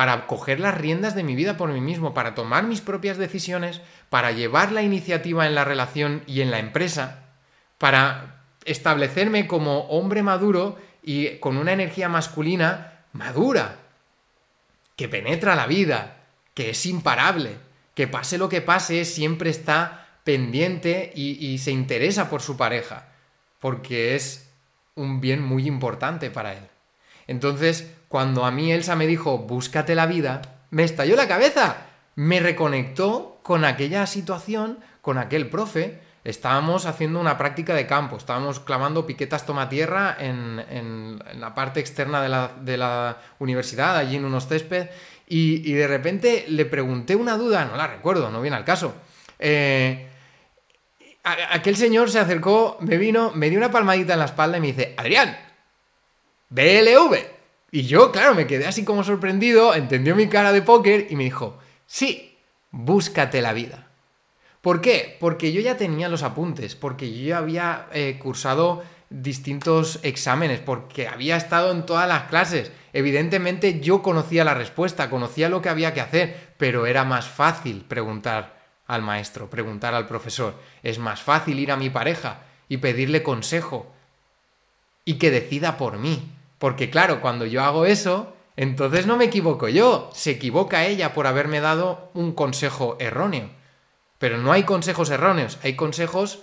para 0.00 0.26
coger 0.26 0.60
las 0.60 0.78
riendas 0.78 1.14
de 1.14 1.22
mi 1.22 1.34
vida 1.34 1.58
por 1.58 1.70
mí 1.70 1.82
mismo, 1.82 2.14
para 2.14 2.34
tomar 2.34 2.64
mis 2.64 2.80
propias 2.80 3.18
decisiones, 3.18 3.82
para 4.08 4.32
llevar 4.32 4.72
la 4.72 4.80
iniciativa 4.80 5.46
en 5.46 5.54
la 5.54 5.62
relación 5.62 6.22
y 6.26 6.40
en 6.40 6.50
la 6.50 6.58
empresa, 6.58 7.26
para 7.76 8.46
establecerme 8.64 9.46
como 9.46 9.80
hombre 9.88 10.22
maduro 10.22 10.78
y 11.02 11.36
con 11.36 11.58
una 11.58 11.74
energía 11.74 12.08
masculina 12.08 13.04
madura, 13.12 13.76
que 14.96 15.06
penetra 15.10 15.54
la 15.54 15.66
vida, 15.66 16.16
que 16.54 16.70
es 16.70 16.86
imparable, 16.86 17.58
que 17.94 18.08
pase 18.08 18.38
lo 18.38 18.48
que 18.48 18.62
pase, 18.62 19.04
siempre 19.04 19.50
está 19.50 20.08
pendiente 20.24 21.12
y, 21.14 21.58
se 21.58 21.72
interesa 21.72 22.30
por 22.30 22.40
su 22.40 22.56
pareja, 22.56 23.08
porque 23.58 24.14
es 24.14 24.50
un 24.94 25.20
bien 25.20 25.42
muy 25.42 25.66
importante 25.66 26.30
para 26.30 26.54
él. 26.54 26.66
Entonces, 27.26 27.92
cuando 28.10 28.44
a 28.44 28.50
mí 28.50 28.72
Elsa 28.72 28.96
me 28.96 29.06
dijo, 29.06 29.38
búscate 29.38 29.94
la 29.94 30.06
vida, 30.06 30.42
me 30.70 30.82
estalló 30.82 31.14
la 31.14 31.28
cabeza, 31.28 31.86
me 32.16 32.40
reconectó 32.40 33.38
con 33.44 33.64
aquella 33.64 34.04
situación, 34.08 34.80
con 35.00 35.16
aquel 35.16 35.48
profe, 35.48 36.00
estábamos 36.24 36.86
haciendo 36.86 37.20
una 37.20 37.38
práctica 37.38 37.72
de 37.72 37.86
campo, 37.86 38.16
estábamos 38.16 38.58
clavando 38.58 39.06
piquetas 39.06 39.46
tomatierra 39.46 40.16
en, 40.18 40.58
en, 40.70 41.22
la 41.38 41.54
parte 41.54 41.78
externa 41.78 42.20
de 42.20 42.76
la, 42.76 43.18
universidad, 43.38 43.96
allí 43.96 44.16
en 44.16 44.24
unos 44.24 44.48
césped, 44.48 44.88
y, 45.28 45.72
de 45.72 45.86
repente 45.86 46.46
le 46.48 46.64
pregunté 46.64 47.14
una 47.14 47.36
duda, 47.36 47.64
no 47.64 47.76
la 47.76 47.86
recuerdo, 47.86 48.28
no 48.28 48.42
viene 48.42 48.56
al 48.56 48.64
caso. 48.64 48.92
Eh, 49.38 50.08
aquel 51.22 51.76
señor 51.76 52.10
se 52.10 52.18
acercó, 52.18 52.76
me 52.80 52.96
vino, 52.96 53.30
me 53.36 53.50
dio 53.50 53.58
una 53.60 53.70
palmadita 53.70 54.14
en 54.14 54.18
la 54.18 54.24
espalda 54.24 54.58
y 54.58 54.60
me 54.62 54.66
dice, 54.66 54.94
Adrián, 54.98 55.38
BLV. 56.48 57.39
Y 57.72 57.82
yo, 57.82 58.10
claro, 58.10 58.34
me 58.34 58.46
quedé 58.46 58.66
así 58.66 58.84
como 58.84 59.04
sorprendido, 59.04 59.74
entendió 59.74 60.16
mi 60.16 60.28
cara 60.28 60.52
de 60.52 60.62
póker 60.62 61.06
y 61.10 61.16
me 61.16 61.24
dijo, 61.24 61.58
sí, 61.86 62.36
búscate 62.70 63.42
la 63.42 63.52
vida. 63.52 63.88
¿Por 64.60 64.80
qué? 64.80 65.16
Porque 65.20 65.52
yo 65.52 65.60
ya 65.60 65.76
tenía 65.76 66.08
los 66.08 66.22
apuntes, 66.22 66.74
porque 66.74 67.10
yo 67.10 67.28
ya 67.28 67.38
había 67.38 67.86
eh, 67.92 68.18
cursado 68.20 68.82
distintos 69.08 69.98
exámenes, 70.02 70.60
porque 70.60 71.08
había 71.08 71.36
estado 71.36 71.72
en 71.72 71.86
todas 71.86 72.06
las 72.06 72.24
clases. 72.24 72.70
Evidentemente 72.92 73.80
yo 73.80 74.02
conocía 74.02 74.44
la 74.44 74.54
respuesta, 74.54 75.08
conocía 75.08 75.48
lo 75.48 75.62
que 75.62 75.68
había 75.68 75.94
que 75.94 76.00
hacer, 76.00 76.54
pero 76.58 76.86
era 76.86 77.04
más 77.04 77.26
fácil 77.26 77.84
preguntar 77.88 78.60
al 78.86 79.02
maestro, 79.02 79.48
preguntar 79.48 79.94
al 79.94 80.06
profesor. 80.06 80.54
Es 80.82 80.98
más 80.98 81.22
fácil 81.22 81.58
ir 81.58 81.72
a 81.72 81.76
mi 81.76 81.88
pareja 81.88 82.42
y 82.68 82.78
pedirle 82.78 83.22
consejo 83.22 83.90
y 85.04 85.14
que 85.14 85.30
decida 85.30 85.76
por 85.76 85.98
mí. 85.98 86.30
Porque 86.60 86.90
claro, 86.90 87.22
cuando 87.22 87.46
yo 87.46 87.62
hago 87.62 87.86
eso, 87.86 88.36
entonces 88.54 89.06
no 89.06 89.16
me 89.16 89.24
equivoco 89.24 89.70
yo, 89.70 90.10
se 90.12 90.32
equivoca 90.32 90.84
ella 90.84 91.14
por 91.14 91.26
haberme 91.26 91.58
dado 91.60 92.10
un 92.12 92.32
consejo 92.34 92.98
erróneo. 93.00 93.48
Pero 94.18 94.36
no 94.36 94.52
hay 94.52 94.64
consejos 94.64 95.08
erróneos, 95.08 95.58
hay 95.62 95.74
consejos 95.74 96.42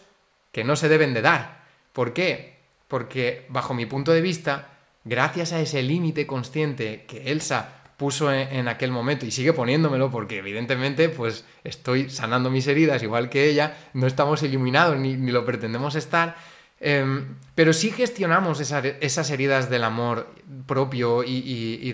que 0.52 0.64
no 0.64 0.76
se 0.76 0.90
deben 0.90 1.14
de 1.14 1.22
dar. 1.22 1.66
¿Por 1.94 2.14
qué? 2.14 2.58
Porque, 2.88 3.46
bajo 3.50 3.76
mi 3.76 3.86
punto 3.86 4.12
de 4.12 4.22
vista, 4.22 4.70
gracias 5.04 5.54
a 5.54 5.60
ese 5.60 5.84
límite 5.84 6.26
consciente 6.26 7.06
que 7.06 7.32
Elsa 7.32 7.84
puso 7.96 8.34
en, 8.34 8.68
aquel 8.68 8.90
momento 8.90 9.28
y 9.28 9.32
sigue 9.32 9.54
poniéndomelo 9.54 10.10
porque 10.10 10.40
evidentemente 10.40 11.10
pues 11.10 11.46
estoy 11.64 12.10
sanando 12.10 12.50
mis 12.50 12.68
heridas 12.68 13.04
igual 13.04 13.30
que 13.30 13.50
ella, 13.50 13.78
no 13.94 14.08
estamos 14.08 14.42
iluminados 14.42 14.98
ni, 14.98 15.16
ni 15.16 15.32
lo 15.32 15.46
pretendemos 15.46 15.94
estar, 15.94 16.36
Em, 16.80 17.36
pero 17.56 17.74
sí 17.74 17.90
gestionamos 17.90 18.60
esas 18.60 19.30
heridas 19.32 19.70
del 19.70 19.84
amor 19.84 20.28
propio 20.68 21.24
y, 21.24 21.92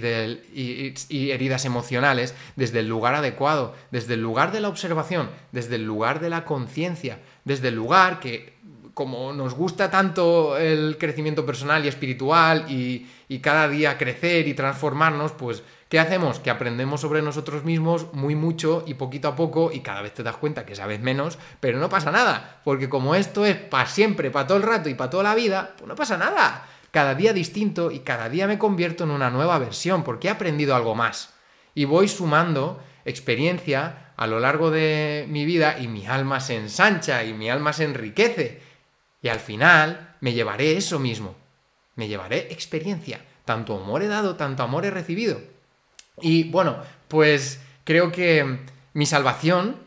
heridas 1.09 1.63
emocionales 1.63 2.35
desde 2.57 2.79
el 2.79 2.89
lugar 2.89 3.15
adecuado, 3.15 3.73
desde 3.91 4.15
el 4.15 4.21
lugar 4.21 4.51
de 4.51 4.59
la 4.59 4.67
observación, 4.67 5.29
desde 5.53 5.75
el 5.75 5.85
lugar 5.85 6.19
de 6.19 6.29
la 6.29 6.43
conciencia, 6.43 7.19
desde 7.45 7.69
el 7.69 7.75
lugar 7.75 8.19
que, 8.19 8.52
como 8.93 9.33
nos 9.33 9.53
gusta 9.53 9.89
tanto 9.89 10.57
el 10.57 10.97
crecimiento 10.99 11.45
personal 11.45 11.83
y 11.83 11.87
espiritual 11.87 12.65
y 12.69 13.07
cada 13.39 13.67
día 13.67 13.97
crecer 13.97 14.47
y 14.47 14.53
transformarnos, 14.53 15.31
pues 15.31 15.63
¿Qué 15.93 15.99
hacemos? 15.99 16.39
Que 16.39 16.49
aprendemos 16.49 17.01
sobre 17.01 17.21
nosotros 17.21 17.65
mismos 17.65 18.11
muy 18.13 18.33
mucho 18.33 18.83
y 18.87 18.95
poquito 18.95 19.27
a 19.27 19.35
poco 19.35 19.71
y 19.71 19.81
cada 19.81 20.01
vez 20.01 20.11
te 20.11 20.23
das 20.23 20.37
cuenta 20.37 20.65
que 20.65 20.73
sabes 20.73 20.99
menos, 21.01 21.37
pero 21.59 21.77
no 21.77 21.87
pasa 21.87 22.11
nada, 22.11 22.61
porque 22.63 22.89
como 22.89 23.13
esto 23.13 23.45
es 23.45 23.57
para 23.57 23.85
siempre, 23.85 24.31
para 24.31 24.47
todo 24.47 24.57
el 24.57 24.63
rato 24.63 24.89
y 24.89 24.95
para 24.95 25.11
toda 25.11 25.21
la 25.21 25.35
vida, 25.35 25.75
pues 25.77 25.87
no 25.87 25.93
pasa 25.93 26.17
nada. 26.17 26.67
Cada 26.89 27.13
día 27.13 27.31
distinto 27.31 27.91
y 27.91 27.99
cada 27.99 28.27
día 28.27 28.47
me 28.47 28.57
convierto 28.57 29.03
en 29.03 29.11
una 29.11 29.29
nueva 29.29 29.59
versión 29.59 30.03
porque 30.03 30.29
he 30.29 30.31
aprendido 30.31 30.75
algo 30.75 30.95
más 30.95 31.35
y 31.75 31.85
voy 31.85 32.07
sumando 32.07 32.81
experiencia 33.05 34.13
a 34.17 34.25
lo 34.25 34.39
largo 34.39 34.71
de 34.71 35.27
mi 35.29 35.45
vida 35.45 35.77
y 35.79 35.87
mi 35.87 36.07
alma 36.07 36.39
se 36.39 36.55
ensancha 36.55 37.23
y 37.23 37.35
mi 37.35 37.51
alma 37.51 37.71
se 37.71 37.83
enriquece. 37.83 38.63
Y 39.23 39.29
al 39.29 39.39
final 39.39 40.15
me 40.19 40.33
llevaré 40.33 40.77
eso 40.77 40.99
mismo, 40.99 41.33
me 41.95 42.07
llevaré 42.07 42.51
experiencia, 42.51 43.25
tanto 43.45 43.75
amor 43.75 44.03
he 44.03 44.07
dado, 44.07 44.35
tanto 44.35 44.61
amor 44.61 44.85
he 44.85 44.91
recibido. 44.91 45.41
Y 46.21 46.43
bueno, 46.43 46.77
pues 47.07 47.61
creo 47.85 48.11
que 48.11 48.59
mi 48.93 49.05
salvación 49.05 49.77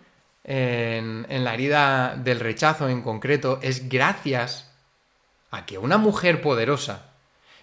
en, 0.42 1.26
la 1.44 1.54
herida 1.54 2.16
del 2.16 2.40
rechazo 2.40 2.88
en 2.88 3.02
concreto 3.02 3.58
es 3.62 3.88
gracias 3.88 4.70
a 5.50 5.66
que 5.66 5.78
una 5.78 5.98
mujer 5.98 6.40
poderosa 6.40 7.10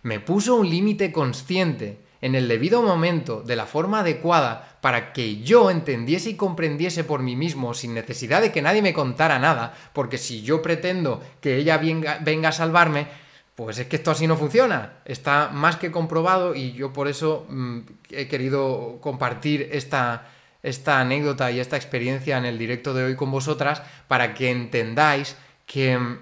me 0.03 0.19
puso 0.19 0.55
un 0.55 0.69
límite 0.69 1.11
consciente 1.11 1.97
en 2.23 2.35
el 2.35 2.47
debido 2.47 2.81
momento, 2.81 3.41
de 3.41 3.57
la 3.57 3.65
forma 3.65 3.99
adecuada, 3.99 4.77
para 4.79 5.11
que 5.11 5.41
yo 5.41 5.69
entendiese 5.69 6.29
y 6.29 6.35
comprendiese 6.35 7.03
por 7.03 7.21
mí 7.21 7.35
mismo, 7.35 7.73
sin 7.73 7.93
necesidad 7.93 8.41
de 8.41 8.53
que 8.53 8.61
nadie 8.61 8.81
me 8.81 8.93
contara 8.93 9.39
nada, 9.39 9.73
porque 9.91 10.17
si 10.17 10.41
yo 10.41 10.61
pretendo 10.61 11.21
que 11.41 11.57
ella 11.57 11.77
venga, 11.77 12.19
venga 12.21 12.47
a 12.47 12.53
salvarme, 12.53 13.07
pues 13.55 13.77
es 13.77 13.87
que 13.87 13.97
esto 13.97 14.11
así 14.11 14.25
no 14.25 14.37
funciona. 14.37 14.99
Está 15.03 15.49
más 15.49 15.75
que 15.75 15.91
comprobado 15.91 16.55
y 16.55 16.71
yo 16.71 16.93
por 16.93 17.09
eso 17.09 17.45
mm, 17.49 17.79
he 18.11 18.29
querido 18.29 18.99
compartir 19.01 19.67
esta, 19.73 20.29
esta 20.63 21.01
anécdota 21.01 21.51
y 21.51 21.59
esta 21.59 21.75
experiencia 21.75 22.37
en 22.37 22.45
el 22.45 22.57
directo 22.57 22.93
de 22.93 23.03
hoy 23.03 23.15
con 23.17 23.31
vosotras 23.31 23.81
para 24.07 24.33
que 24.33 24.49
entendáis 24.49 25.35
que 25.65 25.97
mm, 25.97 26.19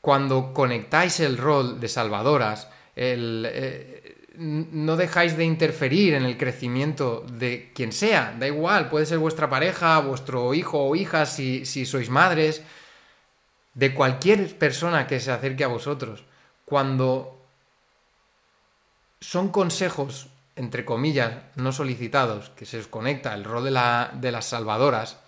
cuando 0.00 0.54
conectáis 0.54 1.20
el 1.20 1.36
rol 1.36 1.78
de 1.78 1.88
salvadoras, 1.88 2.70
eh, 2.96 4.01
no 4.36 4.96
dejáis 4.96 5.36
de 5.36 5.44
interferir 5.44 6.14
en 6.14 6.24
el 6.24 6.38
crecimiento 6.38 7.24
de 7.30 7.70
quien 7.74 7.92
sea, 7.92 8.34
da 8.38 8.46
igual, 8.46 8.88
puede 8.88 9.06
ser 9.06 9.18
vuestra 9.18 9.50
pareja, 9.50 9.98
vuestro 10.00 10.54
hijo 10.54 10.86
o 10.86 10.96
hija, 10.96 11.26
si, 11.26 11.64
sois 11.64 12.08
madres, 12.08 12.62
de 13.74 13.94
cualquier 13.94 14.58
persona 14.58 15.06
que 15.06 15.20
se 15.20 15.32
acerque 15.32 15.64
a 15.64 15.68
vosotros 15.68 16.24
cuando 16.64 17.38
son 19.20 19.48
consejos, 19.50 20.28
entre 20.56 20.84
comillas, 20.84 21.34
no 21.56 21.72
solicitados, 21.72 22.50
que 22.50 22.66
se 22.66 22.78
os 22.78 22.86
conecta 22.86 23.34
el 23.34 23.44
rol 23.44 23.64
de, 23.64 24.08
de 24.20 24.32
las 24.32 24.46
salvadoras, 24.46 25.21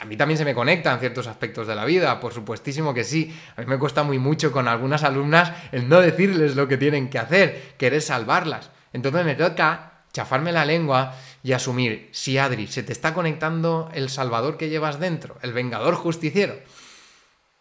a 0.00 0.04
mí 0.04 0.16
también 0.16 0.38
se 0.38 0.44
me 0.44 0.54
conectan 0.54 1.00
ciertos 1.00 1.26
aspectos 1.26 1.66
de 1.66 1.74
la 1.74 1.84
vida, 1.84 2.20
por 2.20 2.32
supuestísimo 2.32 2.94
que 2.94 3.02
sí. 3.02 3.36
A 3.56 3.62
mí 3.62 3.66
me 3.66 3.78
cuesta 3.78 4.04
muy 4.04 4.18
mucho 4.18 4.52
con 4.52 4.68
algunas 4.68 5.02
alumnas 5.02 5.52
el 5.72 5.88
no 5.88 6.00
decirles 6.00 6.54
lo 6.54 6.68
que 6.68 6.76
tienen 6.76 7.10
que 7.10 7.18
hacer, 7.18 7.74
querer 7.76 8.00
salvarlas. 8.00 8.70
Entonces 8.92 9.24
me 9.24 9.34
toca 9.34 10.04
chafarme 10.12 10.52
la 10.52 10.64
lengua 10.64 11.14
y 11.42 11.52
asumir, 11.52 12.08
si 12.12 12.38
Adri, 12.38 12.68
se 12.68 12.84
te 12.84 12.92
está 12.92 13.12
conectando 13.12 13.90
el 13.92 14.08
salvador 14.08 14.56
que 14.56 14.68
llevas 14.68 15.00
dentro, 15.00 15.36
el 15.42 15.52
vengador 15.52 15.94
justiciero. 15.94 16.54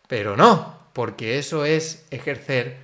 Pero 0.07 0.37
no, 0.37 0.77
porque 0.93 1.39
eso 1.39 1.65
es 1.65 2.05
ejercer 2.11 2.77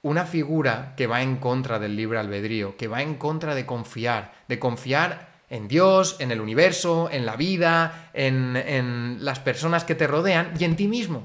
una 0.00 0.24
figura 0.24 0.94
que 0.96 1.06
va 1.06 1.22
en 1.22 1.36
contra 1.36 1.78
del 1.78 1.96
libre 1.96 2.18
albedrío, 2.18 2.76
que 2.76 2.88
va 2.88 3.02
en 3.02 3.14
contra 3.14 3.54
de 3.54 3.66
confiar, 3.66 4.34
de 4.48 4.58
confiar 4.58 5.33
en 5.50 5.68
Dios, 5.68 6.16
en 6.18 6.30
el 6.30 6.40
universo, 6.40 7.08
en 7.10 7.26
la 7.26 7.36
vida, 7.36 8.10
en, 8.12 9.24
las 9.24 9.40
personas 9.40 9.84
que 9.84 9.94
te 9.94 10.06
rodean 10.06 10.54
y 10.58 10.64
en 10.64 10.76
ti 10.76 10.88
mismo. 10.88 11.24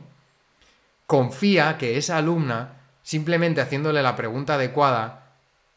Confía 1.07 1.77
que 1.77 1.97
esa 1.97 2.17
alumna, 2.17 2.81
simplemente 3.01 3.61
haciéndole 3.61 4.03
la 4.03 4.15
pregunta 4.15 4.55
adecuada, 4.55 5.33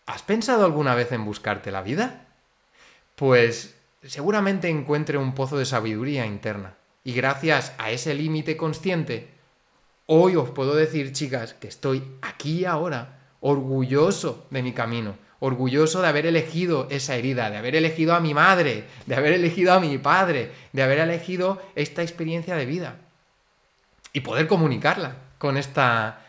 ¿has 0.06 0.22
pensado 0.22 0.64
alguna 0.64 0.94
vez 0.94 1.12
en 1.12 1.24
buscarte 1.24 1.70
la 1.70 1.82
vida? 1.82 2.26
Pues 3.16 3.76
seguramente 4.02 4.68
encuentre 4.68 5.16
un 5.16 5.34
pozo 5.34 5.58
de 5.58 5.64
sabiduría 5.64 6.26
interna. 6.26 6.74
Y 7.04 7.14
gracias 7.14 7.72
a 7.78 7.90
ese 7.90 8.14
límite 8.14 8.56
consciente, 8.56 9.30
hoy 10.06 10.36
os 10.36 10.50
puedo 10.50 10.74
decir, 10.74 11.12
chicas, 11.12 11.54
que 11.54 11.68
estoy 11.68 12.04
aquí 12.20 12.64
ahora, 12.64 13.18
orgulloso 13.40 14.46
de 14.50 14.62
mi 14.62 14.72
camino, 14.72 15.16
orgulloso 15.42 16.00
de 16.00 16.06
haber 16.06 16.26
elegido 16.26 16.86
esa 16.88 17.16
herida, 17.16 17.50
de 17.50 17.56
haber 17.56 17.74
elegido 17.74 18.14
a 18.14 18.20
mi 18.20 18.32
madre, 18.32 18.84
de 19.06 19.16
haber 19.16 19.32
elegido 19.32 19.72
a 19.72 19.80
mi 19.80 19.98
padre, 19.98 20.52
de 20.72 20.82
haber 20.84 21.00
elegido 21.00 21.60
esta 21.74 22.02
experiencia 22.02 22.54
de 22.54 22.64
vida. 22.64 22.98
Y 24.12 24.20
poder 24.20 24.46
comunicarla 24.46 25.16
con 25.38 25.56
esta 25.56 26.20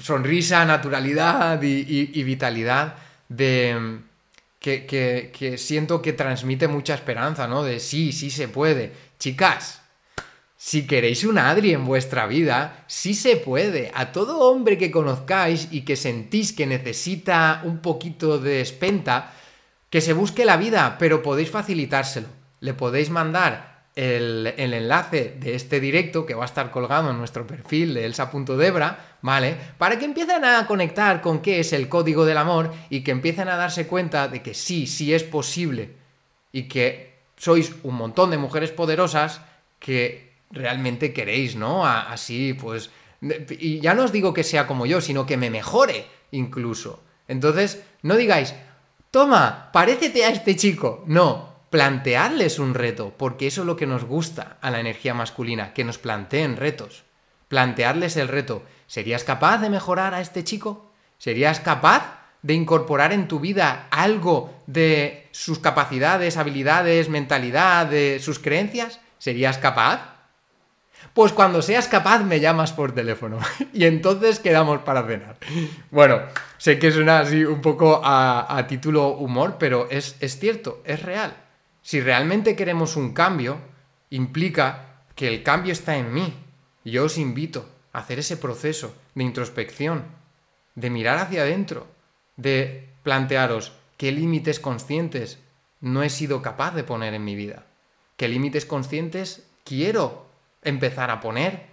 sonrisa, 0.00 0.64
naturalidad 0.64 1.62
y, 1.62 2.22
vitalidad 2.24 2.96
de, 3.28 4.00
que, 4.58 4.84
que, 4.84 5.56
siento 5.56 6.02
que 6.02 6.12
transmite 6.12 6.66
mucha 6.66 6.94
esperanza, 6.94 7.46
¿no? 7.46 7.62
De 7.62 7.78
sí, 7.78 8.10
sí 8.10 8.32
se 8.32 8.48
puede. 8.48 8.92
Chicas, 9.16 9.83
si 10.64 10.86
queréis 10.86 11.24
un 11.24 11.36
Adri 11.36 11.74
en 11.74 11.84
vuestra 11.84 12.26
vida, 12.26 12.86
sí 12.86 13.12
se 13.12 13.36
puede. 13.36 13.92
A 13.94 14.12
todo 14.12 14.48
hombre 14.48 14.78
que 14.78 14.90
conozcáis 14.90 15.68
y 15.70 15.82
que 15.82 15.94
sentís 15.94 16.54
que 16.54 16.66
necesita 16.66 17.60
un 17.64 17.80
poquito 17.80 18.38
de 18.38 18.62
espenta, 18.62 19.34
que 19.90 20.00
se 20.00 20.14
busque 20.14 20.46
la 20.46 20.56
vida, 20.56 20.96
pero 20.98 21.22
podéis 21.22 21.50
facilitárselo. 21.50 22.28
Le 22.60 22.72
podéis 22.72 23.10
mandar 23.10 23.88
el, 23.94 24.54
enlace 24.56 25.36
de 25.38 25.54
este 25.54 25.80
directo 25.80 26.24
que 26.24 26.32
va 26.32 26.44
a 26.44 26.46
estar 26.46 26.70
colgado 26.70 27.10
en 27.10 27.18
nuestro 27.18 27.46
perfil 27.46 27.92
de 27.92 28.06
elsa.debra, 28.06 29.18
¿vale? 29.20 29.58
Para 29.76 29.98
que 29.98 30.06
empiecen 30.06 30.46
a 30.46 30.66
conectar 30.66 31.20
con 31.20 31.42
qué 31.42 31.60
es 31.60 31.74
el 31.74 31.90
código 31.90 32.24
del 32.24 32.38
amor 32.38 32.72
y 32.88 33.02
que 33.02 33.10
empiecen 33.10 33.48
a 33.48 33.56
darse 33.56 33.86
cuenta 33.86 34.28
de 34.28 34.40
que 34.40 34.54
sí, 34.54 34.86
sí 34.86 35.12
es 35.12 35.24
posible 35.24 35.90
y 36.52 36.68
que 36.68 37.18
sois 37.36 37.70
un 37.82 37.96
montón 37.96 38.30
de 38.30 38.38
mujeres 38.38 38.70
poderosas 38.70 39.42
que 39.78 40.23
realmente 40.54 41.12
queréis, 41.12 41.56
¿no? 41.56 41.86
así, 41.86 42.54
pues... 42.54 42.90
Y 43.58 43.80
ya 43.80 43.94
no 43.94 44.04
os 44.04 44.12
digo 44.12 44.34
que 44.34 44.44
sea 44.44 44.66
como 44.66 44.84
yo, 44.84 45.00
sino 45.00 45.24
que 45.24 45.36
me 45.36 45.50
mejore 45.50 46.06
incluso. 46.30 47.02
Entonces, 47.26 47.82
no 48.02 48.16
digáis, 48.16 48.54
toma, 49.10 49.70
parécete 49.72 50.24
a 50.24 50.28
este 50.28 50.56
chico. 50.56 51.04
No, 51.06 51.54
planteadles 51.70 52.58
un 52.58 52.74
reto, 52.74 53.14
porque 53.16 53.46
eso 53.46 53.62
es 53.62 53.66
lo 53.66 53.76
que 53.76 53.86
nos 53.86 54.04
gusta 54.04 54.58
a 54.60 54.70
la 54.70 54.80
energía 54.80 55.14
masculina, 55.14 55.72
que 55.72 55.84
nos 55.84 55.98
planteen 55.98 56.56
retos. 56.56 57.04
Planteadles 57.48 58.16
el 58.16 58.28
reto. 58.28 58.62
¿Serías 58.86 59.24
capaz 59.24 59.58
de 59.58 59.70
mejorar 59.70 60.14
a 60.14 60.20
este 60.20 60.44
chico? 60.44 60.92
¿Serías 61.18 61.60
capaz 61.60 62.20
de 62.42 62.54
incorporar 62.54 63.12
en 63.12 63.26
tu 63.26 63.40
vida 63.40 63.88
algo 63.90 64.54
de 64.66 65.28
sus 65.32 65.58
capacidades, 65.58 66.36
habilidades, 66.36 67.08
mentalidad, 67.08 67.86
de 67.86 68.20
sus 68.20 68.38
creencias? 68.38 69.00
¿Serías 69.18 69.58
capaz? 69.58 70.13
Pues 71.12 71.32
cuando 71.32 71.62
seas 71.62 71.88
capaz 71.88 72.22
me 72.24 72.40
llamas 72.40 72.72
por 72.72 72.92
teléfono 72.92 73.38
y 73.72 73.84
entonces 73.84 74.40
quedamos 74.40 74.80
para 74.80 75.06
cenar. 75.06 75.36
Bueno, 75.90 76.20
sé 76.58 76.78
que 76.78 76.90
suena 76.90 77.20
así 77.20 77.44
un 77.44 77.60
poco 77.60 78.00
a, 78.02 78.64
título 78.68 79.08
humor, 79.08 79.56
pero 79.58 79.88
es, 79.90 80.16
es 80.20 80.38
cierto, 80.38 80.82
es 80.84 81.02
real. 81.02 81.36
Si 81.82 82.00
realmente 82.00 82.56
queremos 82.56 82.96
un 82.96 83.12
cambio, 83.12 83.58
implica 84.10 85.02
que 85.14 85.28
el 85.28 85.42
cambio 85.42 85.72
está 85.72 85.96
en 85.96 86.12
mí. 86.12 86.34
Yo 86.84 87.04
os 87.04 87.18
invito 87.18 87.68
a 87.92 87.98
hacer 87.98 88.18
ese 88.18 88.36
proceso 88.36 88.94
de 89.14 89.24
introspección, 89.24 90.04
de 90.74 90.90
mirar 90.90 91.18
hacia 91.18 91.42
adentro, 91.42 91.86
de 92.36 92.88
plantearos 93.02 93.72
qué 93.96 94.12
límites 94.12 94.60
conscientes 94.60 95.38
no 95.80 96.02
he 96.02 96.10
sido 96.10 96.42
capaz 96.42 96.74
de 96.74 96.84
poner 96.84 97.14
en 97.14 97.24
mi 97.24 97.34
vida, 97.36 97.66
qué 98.16 98.28
límites 98.28 98.66
conscientes 98.66 99.46
quiero 99.64 100.23
empezar 100.64 101.10
a 101.10 101.20
poner 101.20 101.66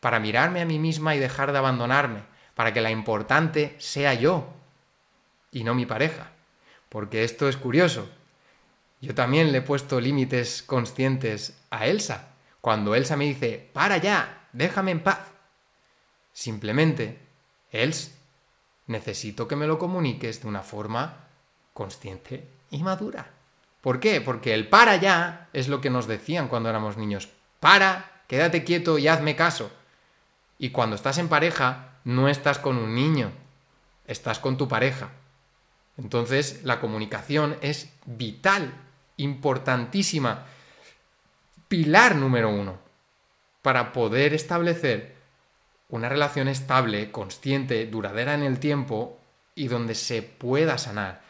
para 0.00 0.20
mirarme 0.20 0.60
a 0.60 0.66
mí 0.66 0.78
misma 0.78 1.14
y 1.14 1.18
dejar 1.18 1.52
de 1.52 1.58
abandonarme, 1.58 2.22
para 2.54 2.72
que 2.72 2.80
la 2.80 2.90
importante 2.90 3.74
sea 3.78 4.14
yo 4.14 4.46
y 5.50 5.64
no 5.64 5.74
mi 5.74 5.86
pareja. 5.86 6.30
Porque 6.88 7.24
esto 7.24 7.48
es 7.48 7.56
curioso. 7.56 8.08
Yo 9.00 9.14
también 9.14 9.52
le 9.52 9.58
he 9.58 9.62
puesto 9.62 10.00
límites 10.00 10.62
conscientes 10.62 11.60
a 11.70 11.86
Elsa. 11.86 12.28
Cuando 12.60 12.94
Elsa 12.94 13.16
me 13.16 13.24
dice, 13.24 13.70
para 13.72 13.98
ya, 13.98 14.48
déjame 14.52 14.92
en 14.92 15.02
paz. 15.02 15.20
Simplemente, 16.32 17.18
Els, 17.70 18.14
necesito 18.86 19.48
que 19.48 19.56
me 19.56 19.66
lo 19.66 19.78
comuniques 19.78 20.42
de 20.42 20.48
una 20.48 20.62
forma 20.62 21.28
consciente 21.72 22.48
y 22.70 22.82
madura. 22.82 23.30
¿Por 23.80 24.00
qué? 24.00 24.20
Porque 24.20 24.54
el 24.54 24.68
para 24.68 24.96
ya 24.96 25.48
es 25.52 25.68
lo 25.68 25.80
que 25.80 25.90
nos 25.90 26.06
decían 26.06 26.48
cuando 26.48 26.68
éramos 26.68 26.96
niños 26.96 27.28
para, 27.66 28.22
quédate 28.28 28.62
quieto 28.62 28.96
y 28.96 29.08
hazme 29.08 29.34
caso. 29.34 29.72
Y 30.56 30.70
cuando 30.70 30.94
estás 30.94 31.18
en 31.18 31.28
pareja, 31.28 31.94
no 32.04 32.28
estás 32.28 32.60
con 32.60 32.78
un 32.78 32.94
niño, 32.94 33.32
estás 34.06 34.38
con 34.38 34.56
tu 34.56 34.68
pareja. 34.68 35.10
Entonces, 35.98 36.60
la 36.62 36.78
comunicación 36.78 37.56
es 37.62 37.92
vital, 38.04 38.72
importantísima, 39.16 40.46
pilar 41.66 42.14
número 42.14 42.50
uno, 42.50 42.78
para 43.62 43.92
poder 43.92 44.32
establecer 44.32 45.16
una 45.88 46.08
relación 46.08 46.46
estable, 46.46 47.10
consciente, 47.10 47.84
duradera 47.86 48.34
en 48.34 48.44
el 48.44 48.60
tiempo 48.60 49.18
y 49.56 49.66
donde 49.66 49.96
se 49.96 50.22
pueda 50.22 50.78
sanar. 50.78 51.20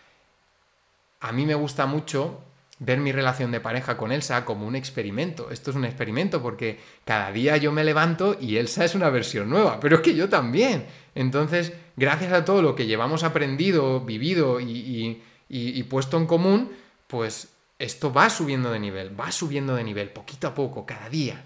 A 1.18 1.32
mí 1.32 1.46
me 1.46 1.54
gusta 1.54 1.86
mucho 1.86 2.42
ver 2.78 2.98
mi 2.98 3.10
relación 3.10 3.50
de 3.52 3.60
pareja 3.60 3.96
con 3.96 4.12
Elsa 4.12 4.44
como 4.44 4.66
un 4.66 4.76
experimento. 4.76 5.50
Esto 5.50 5.70
es 5.70 5.76
un 5.76 5.84
experimento 5.84 6.42
porque 6.42 6.78
cada 7.04 7.32
día 7.32 7.56
yo 7.56 7.72
me 7.72 7.84
levanto 7.84 8.36
y 8.40 8.58
Elsa 8.58 8.84
es 8.84 8.94
una 8.94 9.08
versión 9.08 9.48
nueva, 9.48 9.80
pero 9.80 9.96
es 9.96 10.02
que 10.02 10.14
yo 10.14 10.28
también. 10.28 10.86
Entonces, 11.14 11.72
gracias 11.96 12.32
a 12.32 12.44
todo 12.44 12.60
lo 12.60 12.74
que 12.74 12.86
llevamos 12.86 13.24
aprendido, 13.24 14.00
vivido 14.00 14.60
y, 14.60 15.86
puesto 15.88 16.18
en 16.18 16.26
común, 16.26 16.72
pues 17.06 17.48
esto 17.78 18.12
va 18.12 18.28
subiendo 18.28 18.70
de 18.70 18.80
nivel, 18.80 19.18
va 19.18 19.32
subiendo 19.32 19.74
de 19.74 19.84
nivel, 19.84 20.10
poquito 20.10 20.48
a 20.48 20.54
poco, 20.54 20.84
cada 20.84 21.08
día. 21.08 21.44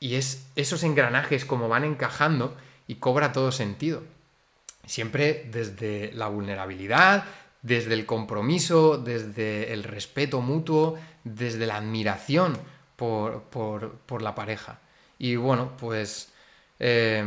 Y 0.00 0.14
es 0.14 0.46
esos 0.56 0.82
engranajes 0.82 1.44
como 1.44 1.68
van 1.68 1.84
encajando 1.84 2.56
y 2.86 2.96
cobra 2.96 3.32
todo 3.32 3.52
sentido. 3.52 4.02
Siempre 4.86 5.46
desde 5.50 6.10
la 6.12 6.28
vulnerabilidad, 6.28 7.24
desde 7.62 7.94
el 7.94 8.06
compromiso, 8.06 8.98
desde 8.98 9.72
el 9.72 9.84
respeto 9.84 10.40
mutuo, 10.40 10.98
desde 11.24 11.66
la 11.66 11.76
admiración 11.76 12.56
por, 12.96 14.22
la 14.22 14.34
pareja. 14.34 14.80
Y 15.18 15.36
bueno, 15.36 15.72
pues 15.78 16.32
eh, 16.78 17.24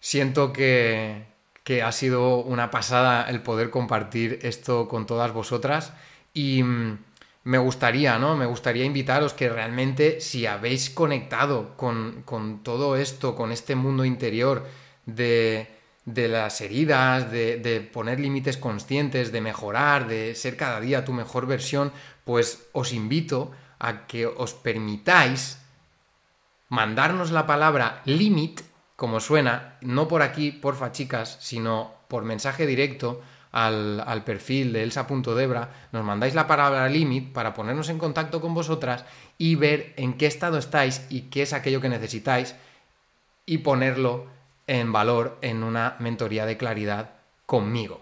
siento 0.00 0.52
que, 0.52 1.24
que, 1.64 1.82
ha 1.82 1.92
sido 1.92 2.38
una 2.38 2.70
pasada 2.70 3.28
el 3.28 3.42
poder 3.42 3.70
compartir 3.70 4.38
esto 4.42 4.88
con 4.88 5.06
todas 5.06 5.32
vosotras 5.32 5.92
y 6.34 6.62
mm, 6.62 6.98
me 7.44 7.58
gustaría, 7.58 8.18
¿no? 8.18 8.36
Me 8.36 8.46
gustaría 8.46 8.84
invitaros 8.84 9.32
que 9.34 9.48
realmente 9.48 10.20
si 10.20 10.46
habéis 10.46 10.90
conectado 10.90 11.76
con, 11.76 12.22
con 12.24 12.62
todo 12.62 12.96
esto, 12.96 13.34
con 13.34 13.52
este 13.52 13.74
mundo 13.74 14.04
interior 14.04 14.66
de 15.06 15.81
de 16.04 16.28
las 16.28 16.60
heridas, 16.60 17.30
de, 17.30 17.88
poner 17.92 18.18
límites 18.18 18.56
conscientes, 18.56 19.30
de 19.30 19.40
mejorar, 19.40 20.08
de 20.08 20.34
ser 20.34 20.56
cada 20.56 20.80
día 20.80 21.04
tu 21.04 21.12
mejor 21.12 21.46
versión, 21.46 21.92
pues 22.24 22.66
os 22.72 22.92
invito 22.92 23.52
a 23.78 24.06
que 24.06 24.26
os 24.26 24.54
permitáis 24.54 25.58
mandarnos 26.68 27.30
la 27.30 27.46
palabra 27.46 28.02
limit, 28.04 28.62
como 28.96 29.20
suena, 29.20 29.78
no 29.80 30.08
por 30.08 30.22
aquí, 30.22 30.50
porfa 30.50 30.92
chicas, 30.92 31.38
sino 31.40 31.94
por 32.08 32.24
mensaje 32.24 32.66
directo 32.66 33.22
al, 33.52 34.00
al 34.00 34.24
perfil 34.24 34.72
de 34.72 34.82
elsa.debra, 34.82 35.70
nos 35.92 36.04
mandáis 36.04 36.34
la 36.34 36.46
palabra 36.46 36.88
limit 36.88 37.32
para 37.32 37.54
ponernos 37.54 37.88
en 37.90 37.98
contacto 37.98 38.40
con 38.40 38.54
vosotras 38.54 39.04
y 39.38 39.54
ver 39.54 39.92
en 39.96 40.14
qué 40.14 40.26
estado 40.26 40.58
estáis 40.58 41.06
y 41.10 41.22
qué 41.22 41.42
es 41.42 41.52
aquello 41.52 41.80
que 41.80 41.88
necesitáis 41.88 42.54
y 43.44 43.58
ponerlo 43.58 44.26
en 44.72 44.90
valor 44.90 45.36
en 45.42 45.62
una 45.62 45.96
mentoría 45.98 46.46
de 46.46 46.56
claridad 46.56 47.10
conmigo. 47.44 48.00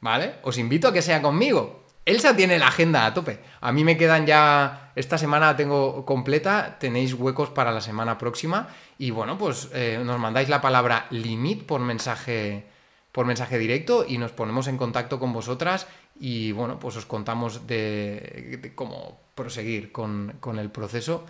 ¿Vale? 0.00 0.36
Os 0.42 0.56
invito 0.56 0.86
a 0.86 0.92
que 0.92 1.02
sea 1.02 1.20
conmigo. 1.20 1.84
Elsa 2.04 2.36
tiene 2.36 2.60
la 2.60 2.68
agenda 2.68 3.04
a 3.04 3.12
tope. 3.12 3.40
A 3.60 3.72
mí 3.72 3.82
me 3.82 3.96
quedan 3.96 4.24
ya. 4.24 4.92
Esta 4.94 5.18
semana 5.18 5.56
tengo 5.56 6.06
completa. 6.06 6.78
Tenéis 6.78 7.14
huecos 7.14 7.50
para 7.50 7.72
la 7.72 7.80
semana 7.80 8.18
próxima. 8.18 8.68
Y 8.98 9.10
bueno, 9.10 9.36
pues 9.36 9.68
eh, 9.74 10.00
nos 10.04 10.18
mandáis 10.20 10.48
la 10.48 10.60
palabra 10.60 11.06
limit 11.10 11.66
por 11.66 11.80
mensaje. 11.80 12.66
Por 13.10 13.26
mensaje 13.26 13.58
directo 13.58 14.04
y 14.06 14.18
nos 14.18 14.30
ponemos 14.30 14.68
en 14.68 14.76
contacto 14.76 15.18
con 15.18 15.32
vosotras 15.32 15.88
y 16.20 16.52
bueno, 16.52 16.78
pues 16.78 16.96
os 16.96 17.06
contamos 17.06 17.66
de, 17.66 18.70
cómo 18.76 19.18
proseguir 19.34 19.90
con, 19.90 20.36
con 20.38 20.60
el 20.60 20.70
proceso 20.70 21.26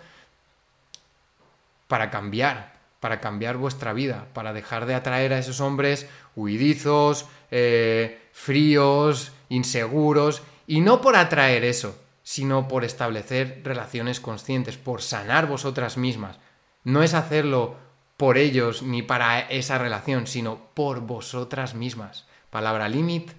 para 1.87 2.11
cambiar 2.11 2.70
para 3.01 3.19
cambiar 3.19 3.57
vuestra 3.57 3.91
vida, 3.91 4.27
para 4.33 4.53
dejar 4.53 4.85
de 4.85 4.93
atraer 4.93 5.33
a 5.33 5.39
esos 5.39 5.59
hombres 5.59 6.07
huidizos, 6.35 7.25
eh, 7.49 8.21
fríos, 8.31 9.33
inseguros, 9.49 10.43
y 10.67 10.79
no 10.79 11.01
por 11.01 11.17
atraer 11.17 11.65
eso, 11.65 11.99
sino 12.23 12.67
por 12.67 12.85
establecer 12.85 13.61
relaciones 13.65 14.19
conscientes, 14.19 14.77
por 14.77 15.01
sanar 15.01 15.47
vosotras 15.47 15.97
mismas. 15.97 16.37
No 16.83 17.01
es 17.01 17.15
hacerlo 17.15 17.75
por 18.17 18.37
ellos 18.37 18.83
ni 18.83 19.01
para 19.01 19.39
esa 19.39 19.79
relación, 19.79 20.27
sino 20.27 20.69
por 20.75 21.01
vosotras 21.01 21.73
mismas. 21.73 22.27
Palabra 22.51 22.87
límite 22.87 23.33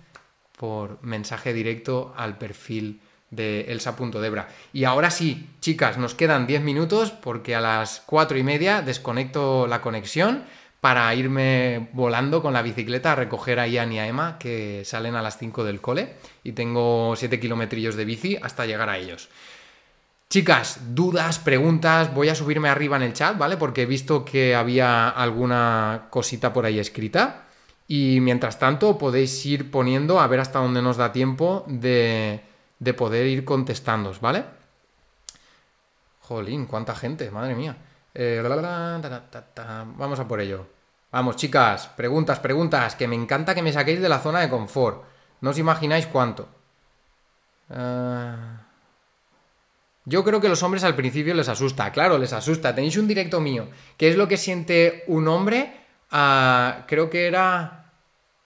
por 0.58 1.00
mensaje 1.02 1.52
directo 1.52 2.12
al 2.16 2.36
perfil 2.36 3.00
de 3.32 3.62
Elsa.debra. 3.62 4.48
Y 4.72 4.84
ahora 4.84 5.10
sí, 5.10 5.48
chicas, 5.60 5.98
nos 5.98 6.14
quedan 6.14 6.46
10 6.46 6.62
minutos 6.62 7.10
porque 7.10 7.56
a 7.56 7.60
las 7.60 8.02
4 8.06 8.38
y 8.38 8.44
media 8.44 8.82
desconecto 8.82 9.66
la 9.66 9.80
conexión 9.80 10.44
para 10.80 11.14
irme 11.14 11.88
volando 11.92 12.42
con 12.42 12.52
la 12.52 12.62
bicicleta 12.62 13.12
a 13.12 13.16
recoger 13.16 13.58
a 13.58 13.66
Ian 13.66 13.92
y 13.92 13.98
a 13.98 14.06
Emma 14.06 14.36
que 14.38 14.82
salen 14.84 15.16
a 15.16 15.22
las 15.22 15.38
5 15.38 15.64
del 15.64 15.80
cole 15.80 16.14
y 16.44 16.52
tengo 16.52 17.14
7 17.16 17.40
kilometrillos 17.40 17.96
de 17.96 18.04
bici 18.04 18.36
hasta 18.42 18.66
llegar 18.66 18.88
a 18.88 18.98
ellos. 18.98 19.28
Chicas, 20.28 20.80
dudas, 20.94 21.38
preguntas, 21.38 22.12
voy 22.14 22.30
a 22.30 22.34
subirme 22.34 22.68
arriba 22.68 22.96
en 22.96 23.02
el 23.02 23.12
chat, 23.12 23.36
¿vale? 23.36 23.56
Porque 23.56 23.82
he 23.82 23.86
visto 23.86 24.24
que 24.24 24.54
había 24.54 25.08
alguna 25.08 26.06
cosita 26.10 26.52
por 26.52 26.64
ahí 26.64 26.78
escrita. 26.78 27.44
Y 27.86 28.20
mientras 28.20 28.58
tanto 28.58 28.96
podéis 28.96 29.44
ir 29.44 29.70
poniendo 29.70 30.20
a 30.20 30.26
ver 30.26 30.40
hasta 30.40 30.58
dónde 30.58 30.80
nos 30.80 30.96
da 30.96 31.12
tiempo 31.12 31.64
de, 31.68 32.40
de 32.82 32.94
poder 32.94 33.26
ir 33.26 33.44
contestándos, 33.44 34.20
¿vale? 34.20 34.44
Jolín, 36.20 36.66
cuánta 36.66 36.96
gente, 36.96 37.30
madre 37.30 37.54
mía. 37.54 37.76
Eh, 38.12 38.42
vamos 39.96 40.18
a 40.18 40.26
por 40.26 40.40
ello. 40.40 40.66
Vamos, 41.12 41.36
chicas, 41.36 41.86
preguntas, 41.96 42.40
preguntas, 42.40 42.96
que 42.96 43.06
me 43.06 43.14
encanta 43.14 43.54
que 43.54 43.62
me 43.62 43.72
saquéis 43.72 44.00
de 44.00 44.08
la 44.08 44.18
zona 44.18 44.40
de 44.40 44.50
confort. 44.50 45.04
No 45.42 45.50
os 45.50 45.58
imagináis 45.58 46.08
cuánto. 46.08 46.48
Ah, 47.70 48.66
yo 50.04 50.24
creo 50.24 50.40
que 50.40 50.48
los 50.48 50.64
hombres 50.64 50.82
al 50.82 50.96
principio 50.96 51.34
les 51.34 51.48
asusta, 51.48 51.92
claro, 51.92 52.18
les 52.18 52.32
asusta. 52.32 52.74
Tenéis 52.74 52.96
un 52.96 53.06
directo 53.06 53.40
mío. 53.40 53.68
¿Qué 53.96 54.08
es 54.08 54.16
lo 54.16 54.26
que 54.26 54.38
siente 54.38 55.04
un 55.06 55.28
hombre? 55.28 55.72
Ah, 56.10 56.84
creo 56.88 57.10
que 57.10 57.28
era 57.28 57.92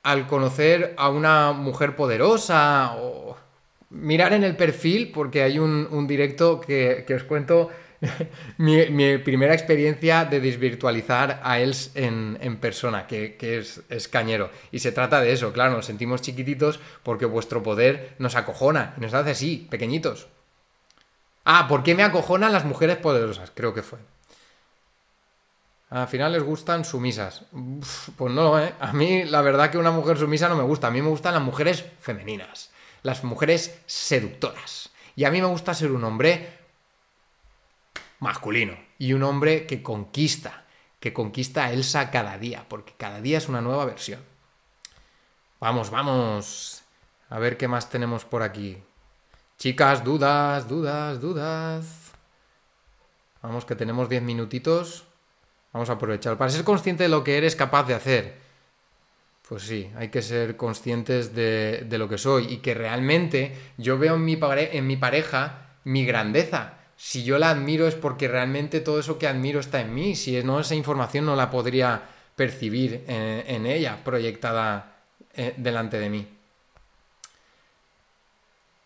al 0.03 0.27
conocer 0.27 0.95
a 0.99 1.09
una 1.09 1.53
mujer 1.53 1.97
poderosa 1.97 2.93
o 2.99 3.46
mirar 3.91 4.33
en 4.33 4.45
el 4.45 4.57
perfil, 4.57 5.13
porque 5.13 5.43
hay 5.43 5.59
un, 5.59 6.07
directo 6.07 6.61
que, 6.61 7.05
os 7.15 7.25
cuento 7.25 7.71
mi, 8.59 9.19
primera 9.19 9.55
experiencia 9.55 10.25
de 10.25 10.41
desvirtualizar 10.41 11.41
a 11.43 11.61
él 11.61 11.75
en, 11.95 12.57
persona, 12.59 13.07
que, 13.07 13.37
es, 13.41 13.83
es, 13.89 14.09
cañero. 14.09 14.51
Y 14.73 14.81
se 14.81 14.93
trata 14.93 15.21
de 15.21 15.33
eso, 15.33 15.53
claro, 15.53 15.73
nos 15.73 15.87
sentimos 15.87 16.23
chiquititos 16.23 16.81
porque 17.03 17.27
vuestro 17.27 17.63
poder 17.63 18.15
nos 18.19 18.35
acojona 18.35 18.95
y 18.97 19.01
nos 19.01 19.15
hace 19.15 19.31
así, 19.31 19.67
pequeñitos. 19.71 20.29
Ah, 21.45 21.67
¿por 21.69 21.83
qué 21.85 21.95
me 21.95 22.03
acojonan 22.03 22.53
las 22.53 22.65
mujeres 22.65 22.97
poderosas? 22.97 23.53
Creo 23.55 23.73
que 23.73 23.83
fue. 23.83 23.99
Al 25.89 26.09
final 26.09 26.33
les 26.33 26.43
gustan 26.43 26.85
sumisas. 26.85 27.45
pues 28.17 28.33
no, 28.35 28.59
¿eh? 28.61 28.75
A 28.81 28.93
mí 28.93 29.23
la 29.23 29.41
verdad 29.43 29.71
que 29.71 29.79
una 29.79 29.93
mujer 29.93 30.19
sumisa 30.19 30.49
no 30.49 30.57
me 30.57 30.65
gusta. 30.65 30.89
A 30.89 30.91
mí 30.91 31.01
me 31.01 31.09
gustan 31.09 31.35
las 31.35 31.43
mujeres 31.43 31.85
femeninas 32.01 32.73
las 33.03 33.25
mujeres 33.25 33.79
seductoras. 33.87 34.91
Y 35.15 35.25
a 35.25 35.31
mí 35.31 35.41
me 35.41 35.47
gusta 35.47 35.75
ser 35.75 35.93
un 35.93 36.05
hombre 36.05 36.59
masculino 38.21 38.77
y 38.99 39.13
un 39.13 39.23
hombre 39.23 39.67
que 39.67 39.83
conquista, 39.83 40.65
que 41.01 41.13
conquista 41.13 41.65
a 41.65 41.73
Elsa 41.73 42.11
cada 42.11 42.39
día, 42.39 42.67
porque 42.69 42.95
cada 42.97 43.21
día 43.21 43.39
es 43.39 43.49
una 43.49 43.61
nueva 43.61 43.85
versión. 43.85 44.21
Vamos, 45.61 45.91
vamos. 45.91 46.83
A 47.29 47.39
ver 47.39 47.57
qué 47.57 47.67
más 47.67 47.91
tenemos 47.91 48.25
por 48.25 48.43
aquí. 48.43 48.83
Chicas, 49.59 50.05
dudas, 50.05 50.69
dudas, 50.69 51.21
dudas. 51.21 52.13
Vamos, 53.43 53.65
que 53.65 53.75
tenemos 53.75 54.09
10 54.09 54.23
minutitos. 54.23 55.05
Vamos 55.73 55.91
a 55.91 55.95
aprovechar 55.95 56.37
para 56.37 56.51
ser 56.51 56.65
consciente 56.65 57.05
de 57.05 57.09
lo 57.09 57.25
que 57.25 57.39
eres 57.39 57.57
capaz 57.57 57.85
de 57.85 57.95
hacer. 57.95 58.46
Pues 59.49 59.63
sí, 59.63 59.89
hay 59.97 60.09
que 60.09 60.23
ser 60.23 60.57
conscientes 60.57 61.33
de, 61.35 61.87
lo 61.93 62.09
que 62.09 62.19
soy 62.19 62.53
y 62.53 62.57
que 62.59 62.75
realmente 62.75 63.55
yo 63.77 63.97
veo 63.97 64.17
en 64.17 64.25
mi, 64.25 64.37
pareja 64.97 65.69
mi 65.85 66.05
grandeza. 66.05 66.75
Si 66.97 67.23
yo 67.23 67.39
la 67.39 67.51
admiro 67.51 67.87
es 67.87 67.95
porque 67.95 68.27
realmente 68.27 68.81
todo 68.81 68.99
eso 68.99 69.19
que 69.19 69.29
admiro 69.29 69.61
está 69.61 69.81
en 69.81 69.95
mí. 69.95 70.17
Si 70.17 70.43
no, 70.43 70.59
esa 70.59 70.75
información 70.75 71.27
no 71.27 71.37
la 71.37 71.51
podría 71.51 72.03
percibir 72.35 73.05
en, 73.07 73.67
ella, 73.67 74.03
proyectada 74.03 74.97
eh, 75.35 75.55
delante 75.57 76.01
de 76.01 76.11
mí. 76.11 76.29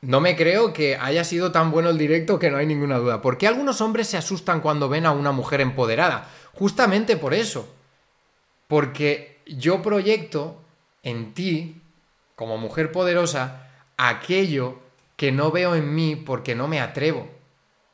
No 0.03 0.21
me 0.21 0.37
creo 0.37 0.75
que 0.75 0.97
haya 0.97 1.25
sido 1.25 1.53
tan 1.53 1.71
bueno 1.71 1.89
el 1.89 1.97
directo 1.97 2.39
que 2.39 2.51
no 2.51 2.59
hay 2.59 2.67
ninguna 2.67 2.99
duda. 2.99 3.23
¿Por 3.23 3.39
qué 3.39 3.47
algunos 3.47 3.81
hombres 3.81 4.09
se 4.09 4.19
asustan 4.19 4.61
cuando 4.61 4.91
ven 4.91 5.07
a 5.07 5.13
una 5.13 5.33
mujer 5.33 5.63
empoderada? 5.63 6.29
Justamente 6.53 7.17
por 7.17 7.33
eso. 7.33 7.67
Porque 8.67 9.30
yo 9.57 9.83
proyecto 9.83 10.61
en 11.03 11.35
ti, 11.35 11.81
como 12.37 12.59
mujer 12.59 12.93
poderosa, 12.93 13.69
aquello 13.97 14.79
que 15.17 15.33
no 15.33 15.51
veo 15.51 15.75
en 15.75 15.95
mí 15.95 16.17
porque 16.17 16.55
no 16.55 16.69
me 16.69 16.81
atrevo. 16.81 17.29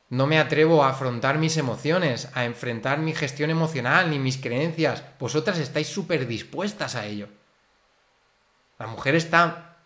No 0.09 0.25
me 0.27 0.39
atrevo 0.39 0.83
a 0.83 0.89
afrontar 0.89 1.37
mis 1.37 1.57
emociones, 1.57 2.29
a 2.33 2.45
enfrentar 2.45 2.99
mi 2.99 3.13
gestión 3.13 3.49
emocional 3.49 4.09
ni 4.09 4.19
mis 4.19 4.37
creencias. 4.37 5.03
Vosotras 5.19 5.59
estáis 5.59 5.87
súper 5.87 6.27
dispuestas 6.27 6.95
a 6.95 7.05
ello. 7.05 7.27
La 8.79 8.87
mujer 8.87 9.15
está 9.15 9.77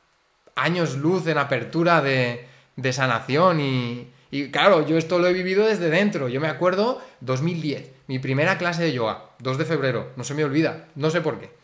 años 0.55 0.97
luz 0.97 1.25
en 1.25 1.39
apertura 1.39 2.01
de, 2.01 2.47
sanación 2.91 3.59
y, 3.59 4.11
y 4.29 4.51
claro, 4.51 4.85
yo 4.85 4.97
esto 4.97 5.17
lo 5.17 5.27
he 5.27 5.33
vivido 5.33 5.65
desde 5.65 5.89
dentro. 5.89 6.27
Yo 6.27 6.39
me 6.39 6.49
acuerdo 6.49 7.01
2010, 7.21 7.89
mi 8.05 8.19
primera 8.19 8.59
clase 8.59 8.83
de 8.83 8.93
yoga, 8.93 9.31
2 9.39 9.57
de 9.57 9.65
febrero, 9.65 10.11
no 10.17 10.23
se 10.23 10.35
me 10.35 10.43
olvida, 10.43 10.89
no 10.93 11.09
sé 11.09 11.21
por 11.21 11.39
qué. 11.39 11.60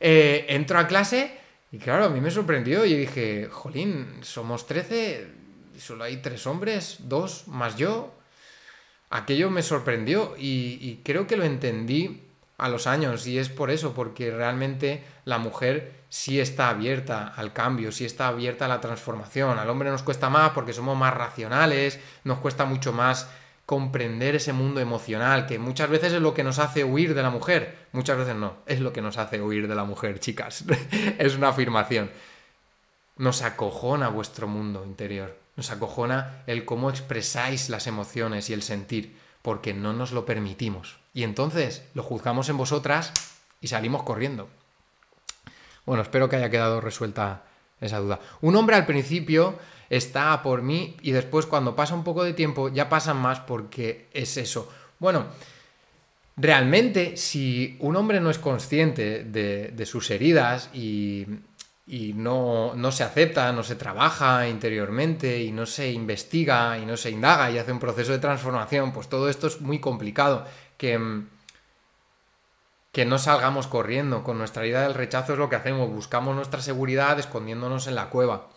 Eh, 0.00 0.46
entro 0.48 0.78
a 0.78 0.86
clase 0.86 1.38
y 1.70 1.78
claro, 1.78 2.06
a 2.06 2.08
mí 2.08 2.20
me 2.20 2.30
sorprendió. 2.30 2.84
Y 2.84 2.94
dije, 2.94 3.48
jolín, 3.50 4.20
somos 4.22 4.66
13, 4.66 5.28
solo 5.78 6.04
hay 6.04 6.18
tres 6.18 6.46
hombres, 6.46 6.96
dos 7.00 7.48
más 7.48 7.76
yo. 7.76 8.14
Aquello 9.10 9.50
me 9.50 9.62
sorprendió 9.62 10.34
y, 10.38 11.00
creo 11.04 11.26
que 11.26 11.36
lo 11.36 11.44
entendí 11.44 12.24
a 12.58 12.68
los 12.68 12.86
años 12.86 13.26
y 13.26 13.38
es 13.38 13.48
por 13.48 13.70
eso, 13.70 13.94
porque 13.94 14.30
realmente 14.30 15.02
la 15.24 15.38
mujer 15.38 15.92
sí 16.10 16.40
está 16.40 16.68
abierta 16.68 17.28
al 17.28 17.52
cambio, 17.52 17.92
sí 17.92 18.04
está 18.04 18.28
abierta 18.28 18.66
a 18.66 18.68
la 18.68 18.80
transformación. 18.80 19.58
Al 19.58 19.70
hombre 19.70 19.90
nos 19.90 20.02
cuesta 20.02 20.28
más 20.28 20.50
porque 20.50 20.72
somos 20.72 20.96
más 20.96 21.14
racionales, 21.14 21.98
nos 22.24 22.38
cuesta 22.38 22.64
mucho 22.64 22.92
más 22.92 23.28
comprender 23.68 24.34
ese 24.34 24.54
mundo 24.54 24.80
emocional, 24.80 25.44
que 25.44 25.58
muchas 25.58 25.90
veces 25.90 26.14
es 26.14 26.22
lo 26.22 26.32
que 26.32 26.42
nos 26.42 26.58
hace 26.58 26.84
huir 26.84 27.12
de 27.12 27.22
la 27.22 27.28
mujer. 27.28 27.76
Muchas 27.92 28.16
veces 28.16 28.34
no, 28.34 28.56
es 28.64 28.80
lo 28.80 28.94
que 28.94 29.02
nos 29.02 29.18
hace 29.18 29.42
huir 29.42 29.68
de 29.68 29.74
la 29.74 29.84
mujer, 29.84 30.20
chicas. 30.20 30.64
es 31.18 31.36
una 31.36 31.48
afirmación. 31.48 32.10
Nos 33.18 33.42
acojona 33.42 34.08
vuestro 34.08 34.48
mundo 34.48 34.86
interior. 34.86 35.36
Nos 35.54 35.70
acojona 35.70 36.44
el 36.46 36.64
cómo 36.64 36.88
expresáis 36.88 37.68
las 37.68 37.86
emociones 37.86 38.48
y 38.48 38.54
el 38.54 38.62
sentir, 38.62 39.18
porque 39.42 39.74
no 39.74 39.92
nos 39.92 40.12
lo 40.12 40.24
permitimos. 40.24 40.96
Y 41.12 41.22
entonces 41.22 41.84
lo 41.92 42.02
juzgamos 42.02 42.48
en 42.48 42.56
vosotras 42.56 43.12
y 43.60 43.68
salimos 43.68 44.02
corriendo. 44.02 44.48
Bueno, 45.84 46.02
espero 46.02 46.30
que 46.30 46.36
haya 46.36 46.48
quedado 46.48 46.80
resuelta 46.80 47.42
esa 47.82 47.98
duda. 47.98 48.18
Un 48.40 48.56
hombre 48.56 48.76
al 48.76 48.86
principio 48.86 49.58
está 49.90 50.42
por 50.42 50.62
mí 50.62 50.96
y 51.02 51.12
después 51.12 51.46
cuando 51.46 51.74
pasa 51.74 51.94
un 51.94 52.04
poco 52.04 52.24
de 52.24 52.34
tiempo 52.34 52.68
ya 52.68 52.88
pasan 52.88 53.16
más 53.16 53.40
porque 53.40 54.08
es 54.12 54.36
eso. 54.36 54.70
Bueno, 54.98 55.26
realmente 56.36 57.16
si 57.16 57.76
un 57.80 57.96
hombre 57.96 58.20
no 58.20 58.30
es 58.30 58.38
consciente 58.38 59.24
de, 59.24 59.86
sus 59.86 60.10
heridas 60.10 60.70
y, 60.74 61.26
no, 62.14 62.74
no, 62.74 62.92
se 62.92 63.04
acepta, 63.04 63.52
no 63.52 63.62
se 63.62 63.76
trabaja 63.76 64.48
interiormente 64.48 65.42
y 65.42 65.52
no 65.52 65.66
se 65.66 65.90
investiga 65.90 66.78
y 66.78 66.86
no 66.86 66.96
se 66.96 67.10
indaga 67.10 67.50
y 67.50 67.58
hace 67.58 67.72
un 67.72 67.78
proceso 67.78 68.12
de 68.12 68.18
transformación, 68.18 68.92
pues 68.92 69.08
todo 69.08 69.28
esto 69.28 69.46
es 69.46 69.60
muy 69.60 69.78
complicado. 69.78 70.44
Que, 70.76 71.24
que 72.92 73.04
no 73.04 73.18
salgamos 73.18 73.66
corriendo. 73.66 74.24
Con 74.24 74.38
nuestra 74.38 74.62
herida 74.62 74.82
del 74.82 74.94
rechazo 74.94 75.34
es 75.34 75.38
lo 75.38 75.48
que 75.48 75.56
hacemos, 75.56 75.90
buscamos 75.90 76.34
nuestra 76.34 76.60
seguridad 76.60 77.18
escondiéndonos 77.18 77.86
en 77.86 77.94
la 77.94 78.10
cueva. 78.10 78.48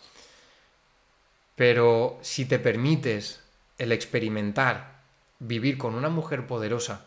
Pero 1.56 2.18
si 2.22 2.44
te 2.46 2.58
permites 2.58 3.40
el 3.78 3.92
experimentar, 3.92 5.02
vivir 5.38 5.78
con 5.78 5.94
una 5.94 6.08
mujer 6.08 6.46
poderosa, 6.46 7.04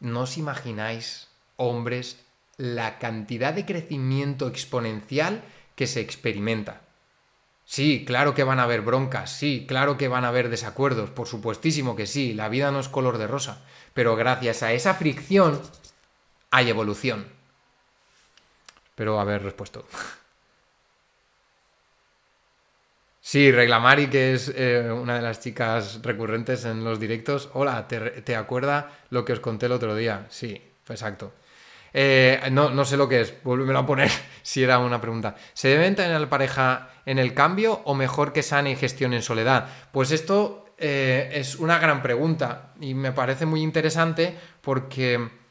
no 0.00 0.22
os 0.22 0.36
imagináis, 0.36 1.28
hombres, 1.56 2.24
la 2.56 2.98
cantidad 2.98 3.54
de 3.54 3.64
crecimiento 3.64 4.48
exponencial 4.48 5.42
que 5.76 5.86
se 5.86 6.00
experimenta. 6.00 6.82
Sí, 7.64 8.04
claro 8.04 8.34
que 8.34 8.44
van 8.44 8.58
a 8.58 8.64
haber 8.64 8.82
broncas, 8.82 9.30
sí, 9.30 9.64
claro 9.66 9.96
que 9.96 10.08
van 10.08 10.24
a 10.24 10.28
haber 10.28 10.48
desacuerdos, 10.48 11.10
por 11.10 11.28
supuestísimo 11.28 11.96
que 11.96 12.06
sí, 12.06 12.34
la 12.34 12.48
vida 12.48 12.70
no 12.70 12.80
es 12.80 12.88
color 12.88 13.18
de 13.18 13.26
rosa, 13.26 13.64
pero 13.94 14.16
gracias 14.16 14.62
a 14.62 14.72
esa 14.72 14.94
fricción 14.94 15.60
hay 16.50 16.68
evolución. 16.68 17.26
Espero 18.84 19.20
haber 19.20 19.42
respuesto. 19.42 19.86
Sí, 23.24 23.52
Reglamari, 23.52 24.08
que 24.08 24.34
es 24.34 24.52
eh, 24.56 24.90
una 24.90 25.14
de 25.14 25.22
las 25.22 25.38
chicas 25.38 26.00
recurrentes 26.02 26.64
en 26.64 26.82
los 26.82 26.98
directos. 26.98 27.50
Hola, 27.52 27.86
¿te, 27.86 28.00
te 28.22 28.34
acuerdas 28.34 28.86
lo 29.10 29.24
que 29.24 29.32
os 29.32 29.38
conté 29.38 29.66
el 29.66 29.72
otro 29.72 29.94
día? 29.94 30.26
Sí, 30.28 30.60
exacto. 30.88 31.32
Eh, 31.94 32.40
no, 32.50 32.70
no 32.70 32.84
sé 32.84 32.96
lo 32.96 33.08
que 33.08 33.20
es, 33.20 33.34
vuélvemelo 33.44 33.78
a 33.78 33.86
poner 33.86 34.10
si 34.42 34.64
era 34.64 34.80
una 34.80 35.00
pregunta. 35.00 35.36
¿Se 35.54 35.68
debe 35.68 35.88
tener 35.92 36.20
la 36.20 36.28
pareja 36.28 36.90
en 37.06 37.20
el 37.20 37.32
cambio 37.32 37.82
o 37.84 37.94
mejor 37.94 38.32
que 38.32 38.42
sane 38.42 38.72
y 38.72 38.76
gestione 38.76 39.16
en 39.16 39.22
soledad? 39.22 39.68
Pues 39.92 40.10
esto 40.10 40.74
eh, 40.76 41.30
es 41.32 41.54
una 41.54 41.78
gran 41.78 42.02
pregunta 42.02 42.72
y 42.80 42.94
me 42.94 43.12
parece 43.12 43.46
muy 43.46 43.62
interesante 43.62 44.36
porque 44.60 45.41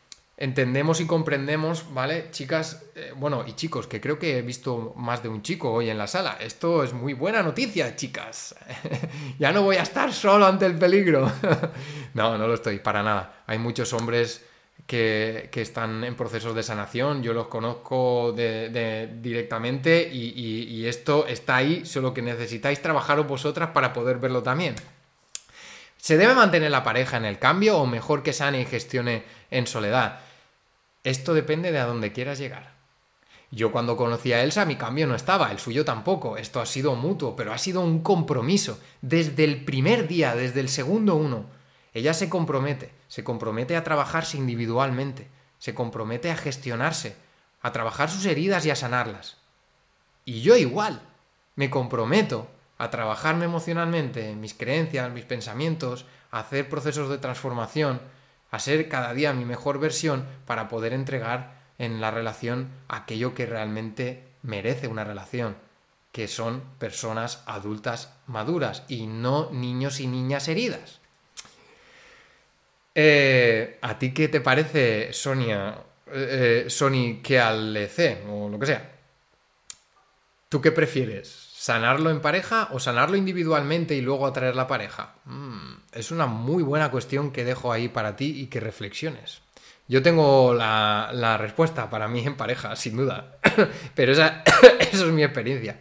entendemos 0.42 1.00
y 1.02 1.06
comprendemos, 1.06 1.94
¿vale? 1.94 2.30
Chicas, 2.32 2.84
eh, 2.96 3.14
bueno, 3.16 3.44
y 3.46 3.54
chicos, 3.54 3.86
que 3.86 4.02
creo 4.02 4.18
que 4.18 4.40
he 4.40 4.42
visto 4.42 4.94
más 4.98 5.22
de 5.22 5.30
un 5.30 5.44
chico 5.44 5.72
hoy 5.72 5.92
en 5.92 6.00
la 6.00 6.08
sala. 6.08 6.38
Esto 6.42 6.84
es 6.84 6.94
muy 6.94 7.14
buena 7.14 7.44
noticia, 7.44 7.96
chicas. 7.96 8.56
ya 9.40 9.52
no 9.52 9.62
voy 9.62 9.76
a 9.76 9.84
estar 9.84 10.12
solo 10.12 10.48
ante 10.48 10.66
el 10.66 10.80
peligro. 10.80 11.32
no, 12.16 12.40
no 12.40 12.48
lo 12.48 12.56
estoy, 12.56 12.80
para 12.80 13.04
nada. 13.04 13.44
Hay 13.46 13.60
muchos 13.60 13.94
hombres 13.94 14.44
que, 14.88 15.50
están 15.54 16.04
en 16.04 16.16
procesos 16.16 16.56
de 16.56 16.64
sanación, 16.64 17.22
yo 17.22 17.34
los 17.34 17.48
conozco 17.48 18.34
directamente 18.34 20.10
y, 20.12 20.88
esto 20.88 21.28
está 21.28 21.58
ahí, 21.58 21.86
solo 21.86 22.16
que 22.16 22.24
necesitáis 22.24 22.82
trabajaros 22.82 23.28
vosotras 23.28 23.70
para 23.70 23.94
poder 23.94 24.18
verlo 24.18 24.42
también. 24.42 24.74
¿Se 25.98 26.18
debe 26.18 26.34
mantener 26.34 26.72
la 26.72 26.84
pareja 26.84 27.18
en 27.18 27.26
el 27.26 27.38
cambio 27.38 27.78
o 27.78 27.86
mejor 27.86 28.24
que 28.24 28.34
sane 28.34 28.62
y 28.62 28.66
gestione 28.66 29.24
en 29.52 29.68
soledad? 29.68 30.20
Esto 31.04 31.34
depende 31.34 31.72
de 31.72 31.80
a 31.80 31.86
dónde 31.86 32.12
quieras 32.12 32.38
llegar. 32.38 32.74
Yo 33.50 33.72
cuando 33.72 33.98
conocí 33.98 34.32
a 34.32 34.44
Elsa 34.44 34.66
mi 34.66 34.78
cambio 34.78 35.08
no 35.08 35.16
estaba, 35.16 35.52
el 35.52 35.60
suyo 35.60 35.84
tampoco, 35.84 36.38
esto 36.38 36.62
ha 36.62 36.66
sido 36.66 36.96
mutuo, 36.96 37.36
pero 37.36 37.52
ha 37.52 37.58
sido 37.58 37.82
un 37.82 38.02
compromiso, 38.02 38.80
desde 39.02 39.44
el 39.44 39.66
primer 39.66 40.08
día, 40.08 40.36
desde 40.36 40.62
el 40.62 40.70
segundo 40.70 41.16
uno. 41.16 41.46
Ella 41.94 42.14
se 42.14 42.30
compromete, 42.30 42.94
se 43.10 43.24
compromete 43.24 43.76
a 43.76 43.84
trabajarse 43.84 44.38
individualmente, 44.38 45.28
se 45.60 45.74
compromete 45.74 46.32
a 46.32 46.38
gestionarse, 46.38 47.18
a 47.62 47.74
trabajar 47.74 48.10
sus 48.10 48.26
heridas 48.26 48.66
y 48.66 48.70
a 48.70 48.76
sanarlas. 48.76 49.38
Y 50.24 50.42
yo 50.42 50.56
igual, 50.56 51.02
me 51.56 51.70
comprometo 51.70 52.48
a 52.78 52.90
trabajarme 52.90 53.46
emocionalmente, 53.46 54.34
mis 54.36 54.54
creencias, 54.54 55.12
mis 55.12 55.26
pensamientos, 55.26 56.06
a 56.32 56.40
hacer 56.40 56.70
procesos 56.70 57.10
de 57.10 57.18
transformación, 57.18 58.02
a 58.52 58.60
ser 58.60 58.90
cada 58.90 59.14
día 59.14 59.34
mi 59.34 59.46
mejor 59.46 59.80
versión 59.80 60.28
para 60.46 60.68
poder 60.68 60.94
entregar 60.94 61.60
en 61.78 62.02
la 62.02 62.12
relación 62.12 62.70
aquello 62.90 63.34
que 63.34 63.46
realmente 63.46 64.24
merece 64.44 64.88
una 64.88 65.04
relación, 65.04 65.56
que 66.12 66.28
son 66.28 66.62
personas 66.78 67.42
adultas 67.46 68.14
maduras 68.28 68.84
y 68.88 69.08
no 69.08 69.50
niños 69.52 70.00
y 70.00 70.08
niñas 70.08 70.48
heridas. 70.48 71.00
Eh, 72.94 73.80
¿A 73.82 73.98
ti 73.98 74.14
qué 74.14 74.28
te 74.28 74.42
parece, 74.42 75.14
Sonia, 75.14 75.78
eh, 76.08 76.66
Sony, 76.68 77.22
que 77.24 77.40
al 77.40 77.76
EC 77.76 78.26
o 78.30 78.50
lo 78.50 78.60
que 78.60 78.66
sea? 78.66 78.92
¿Tú 80.50 80.60
qué 80.60 80.74
prefieres? 80.74 81.51
¿Sanarlo 81.62 82.10
en 82.10 82.22
pareja 82.22 82.70
o 82.72 82.80
sanarlo 82.80 83.18
individualmente 83.18 83.94
y 83.94 84.02
luego 84.02 84.26
atraer 84.26 84.56
la 84.56 84.66
pareja? 84.66 85.14
Mm, 85.26 85.74
es 85.94 86.10
una 86.10 86.26
muy 86.26 86.64
buena 86.64 86.90
cuestión 86.90 87.30
que 87.30 87.44
dejo 87.44 87.72
ahí 87.72 87.88
para 87.88 88.16
ti 88.16 88.42
y 88.42 88.48
que 88.48 88.60
reflexiones. 88.60 89.44
Yo 89.88 90.02
tengo 90.02 90.56
la, 90.56 91.38
respuesta 91.40 91.88
para 91.92 92.08
mí 92.08 92.26
en 92.26 92.36
pareja, 92.36 92.76
sin 92.78 92.98
duda. 92.98 93.38
Pero 93.94 94.12
esa, 94.12 94.44
eso 94.80 95.06
es 95.06 95.14
mi 95.14 95.24
experiencia. 95.24 95.78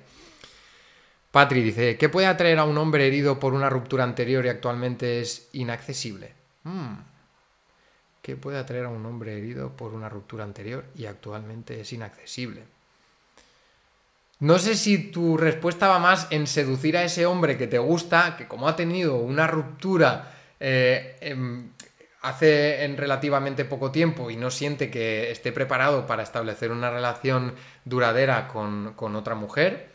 Patri 1.30 1.62
dice, 1.62 1.96
¿qué 1.96 2.10
puede 2.10 2.26
atraer 2.26 2.58
a 2.58 2.64
un 2.64 2.76
hombre 2.76 3.06
herido 3.06 3.40
por 3.40 3.54
una 3.54 3.70
ruptura 3.70 4.04
anterior 4.04 4.44
y 4.44 4.50
actualmente 4.50 5.22
es 5.22 5.48
inaccesible? 5.54 6.34
Hmm. 6.64 6.96
¿Qué 8.20 8.36
puede 8.36 8.58
atraer 8.58 8.84
a 8.84 8.90
un 8.90 9.06
hombre 9.06 9.38
herido 9.38 9.78
por 9.78 9.94
una 9.94 10.10
ruptura 10.10 10.44
anterior 10.44 10.84
y 10.94 11.06
actualmente 11.06 11.80
es 11.80 11.90
inaccesible? 11.94 12.64
No 14.40 14.58
sé 14.58 14.74
si 14.74 14.98
tu 14.98 15.36
respuesta 15.36 15.88
va 15.88 15.98
más 15.98 16.26
en 16.30 16.46
seducir 16.46 16.96
a 16.96 17.04
ese 17.04 17.26
hombre 17.26 17.58
que 17.58 17.66
te 17.66 17.78
gusta, 17.78 18.36
que 18.36 18.48
como 18.48 18.68
ha 18.68 18.74
tenido 18.74 19.16
una 19.16 19.46
ruptura 19.46 20.32
eh, 20.58 21.16
em, 21.20 21.70
hace 22.22 22.84
en 22.84 22.96
relativamente 22.96 23.66
poco 23.66 23.90
tiempo 23.90 24.30
y 24.30 24.36
no 24.36 24.50
siente 24.50 24.90
que 24.90 25.30
esté 25.30 25.52
preparado 25.52 26.06
para 26.06 26.22
establecer 26.22 26.72
una 26.72 26.90
relación 26.90 27.54
duradera 27.84 28.48
con, 28.48 28.94
otra 29.14 29.34
mujer, 29.34 29.90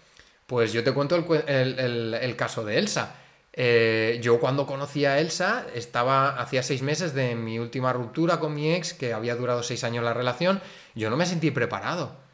pues 0.45 0.71
yo 0.73 0.83
te 0.83 0.93
cuento 0.93 1.15
el 1.15 2.35
caso 2.35 2.63
de 2.63 2.77
Elsa. 2.77 3.15
Eh, 3.57 4.19
yo 4.21 4.39
cuando 4.39 4.65
conocí 4.65 5.05
a 5.05 5.19
Elsa, 5.19 5.65
estaba, 5.73 6.39
hacía 6.39 6.61
seis 6.61 6.81
meses 6.81 7.13
de 7.13 7.35
mi 7.35 7.57
última 7.57 7.93
ruptura 7.93 8.39
con 8.39 8.53
mi 8.53 8.73
ex, 8.73 8.93
que 8.93 9.13
había 9.13 9.35
durado 9.35 9.63
seis 9.63 9.83
años 9.85 10.03
la 10.03 10.13
relación, 10.13 10.61
yo 10.93 11.09
no 11.09 11.15
me 11.15 11.25
sentí 11.25 11.51
preparado. 11.51 12.24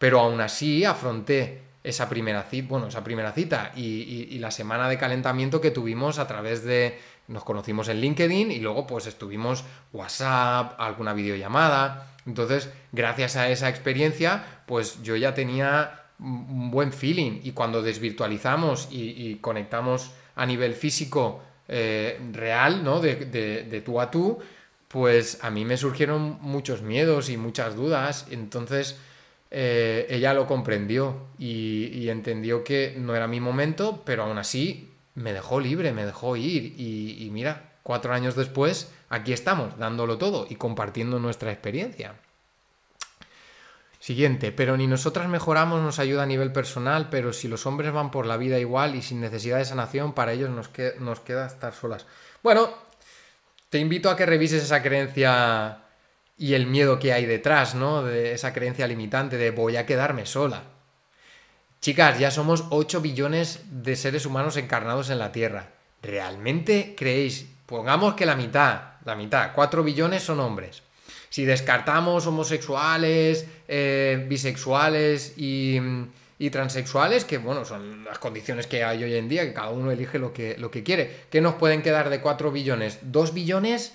Pero 0.00 0.18
aún 0.18 0.40
así 0.40 0.84
afronté 0.84 1.60
esa 1.84 2.08
primera 2.08 2.42
cita, 2.42 2.66
bueno, 2.68 2.88
esa 2.88 3.04
primera 3.04 3.30
cita 3.30 3.70
y, 3.76 4.36
la 4.40 4.50
semana 4.50 4.88
de 4.88 4.98
calentamiento 4.98 5.60
que 5.60 5.70
tuvimos 5.70 6.18
a 6.18 6.26
través 6.26 6.64
de, 6.64 6.98
nos 7.28 7.44
conocimos 7.44 7.88
en 7.88 8.00
LinkedIn 8.00 8.50
y 8.50 8.58
luego 8.58 8.88
pues 8.88 9.06
estuvimos 9.06 9.64
WhatsApp, 9.92 10.74
alguna 10.80 11.12
videollamada. 11.12 12.16
Entonces, 12.26 12.68
gracias 12.90 13.36
a 13.36 13.48
esa 13.48 13.68
experiencia, 13.68 14.62
pues 14.66 15.00
yo 15.04 15.14
ya 15.14 15.34
tenía 15.34 16.06
un 16.18 16.72
buen 16.72 16.92
feeling 16.92 17.40
y 17.44 17.52
cuando 17.52 17.80
desvirtualizamos 17.80 18.88
y 18.90 19.36
conectamos 19.36 20.10
a 20.34 20.46
nivel 20.46 20.74
físico 20.74 21.42
eh, 21.72 22.18
real, 22.32 22.82
¿no? 22.82 22.98
De, 22.98 23.82
tú 23.86 24.00
a 24.00 24.10
tú, 24.10 24.40
pues 24.88 25.38
a 25.40 25.50
mí 25.50 25.64
me 25.64 25.76
surgieron 25.76 26.36
muchos 26.40 26.82
miedos 26.82 27.30
y 27.30 27.36
muchas 27.36 27.76
dudas. 27.76 28.26
Entonces 28.32 28.98
eh, 29.50 30.06
ella 30.10 30.34
lo 30.34 30.46
comprendió 30.46 31.28
y, 31.38 32.08
entendió 32.08 32.64
que 32.64 32.94
no 32.98 33.14
era 33.14 33.26
mi 33.26 33.40
momento, 33.40 34.02
pero 34.04 34.24
aún 34.24 34.38
así 34.38 34.92
me 35.14 35.32
dejó 35.32 35.60
libre, 35.60 35.92
me 35.92 36.06
dejó 36.06 36.36
ir. 36.36 36.74
y 36.78 37.28
mira, 37.32 37.72
cuatro 37.82 38.12
años 38.12 38.36
después, 38.36 38.92
aquí 39.08 39.32
estamos, 39.32 39.78
dándolo 39.78 40.18
todo 40.18 40.46
y 40.48 40.56
compartiendo 40.56 41.18
nuestra 41.18 41.52
experiencia. 41.52 42.14
Siguiente, 44.00 44.50
pero 44.50 44.78
ni 44.78 44.86
nosotras 44.86 45.28
mejoramos 45.28 45.82
nos 45.82 45.98
ayuda 45.98 46.22
a 46.22 46.26
nivel 46.26 46.52
personal, 46.52 47.08
pero 47.10 47.34
si 47.34 47.48
los 47.48 47.66
hombres 47.66 47.92
van 47.92 48.10
por 48.10 48.24
la 48.24 48.38
vida 48.38 48.58
igual 48.58 48.94
y 48.94 49.02
sin 49.02 49.20
necesidad 49.20 49.58
de 49.58 49.66
sanación, 49.66 50.14
para 50.14 50.32
ellos 50.32 50.48
nos, 50.48 50.70
nos 51.00 51.20
queda 51.20 51.46
estar 51.46 51.74
solas. 51.74 52.06
Bueno, 52.42 52.70
te 53.68 53.78
invito 53.78 54.08
a 54.08 54.16
que 54.16 54.24
revises 54.24 54.62
esa 54.62 54.82
creencia 54.82 55.82
y 56.40 56.54
el 56.54 56.66
miedo 56.66 56.98
que 56.98 57.12
hay 57.12 57.24
detrás, 57.26 57.76
¿no? 57.76 58.02
De 58.02 58.32
esa 58.32 58.52
creencia 58.52 58.88
limitante 58.88 59.36
de 59.36 59.52
voy 59.52 59.76
a 59.76 59.86
quedarme 59.86 60.26
sola. 60.26 60.64
Chicas, 61.80 62.18
ya 62.18 62.32
somos 62.32 62.64
8 62.70 63.00
billones 63.00 63.60
de 63.70 63.94
seres 63.94 64.26
humanos 64.26 64.56
encarnados 64.56 65.10
en 65.10 65.20
la 65.20 65.30
Tierra. 65.30 65.68
¿Realmente 66.02 66.96
creéis? 66.96 67.46
Pongamos 67.66 68.14
que 68.14 68.26
la 68.26 68.34
mitad, 68.34 68.94
la 69.04 69.14
mitad, 69.14 69.52
4 69.54 69.84
billones 69.84 70.24
son 70.24 70.40
hombres 70.40 70.82
si 71.30 71.44
descartamos 71.44 72.26
homosexuales, 72.26 73.46
eh, 73.68 74.26
bisexuales 74.28 75.34
y, 75.36 75.80
transexuales, 76.50 77.24
que 77.24 77.38
bueno, 77.38 77.64
son 77.64 78.04
las 78.04 78.18
condiciones 78.18 78.66
que 78.66 78.82
hay 78.82 79.04
hoy 79.04 79.14
en 79.14 79.28
día, 79.28 79.44
que 79.44 79.52
cada 79.52 79.70
uno 79.70 79.90
elige 79.90 80.18
lo 80.18 80.32
que, 80.32 80.56
lo 80.58 80.70
que 80.70 80.82
quiere. 80.82 81.24
¿Qué 81.30 81.40
nos 81.40 81.54
pueden 81.54 81.82
quedar 81.82 82.10
de 82.10 82.20
4 82.20 82.50
billones? 82.50 82.98
¿2 83.04 83.32
billones? 83.32 83.94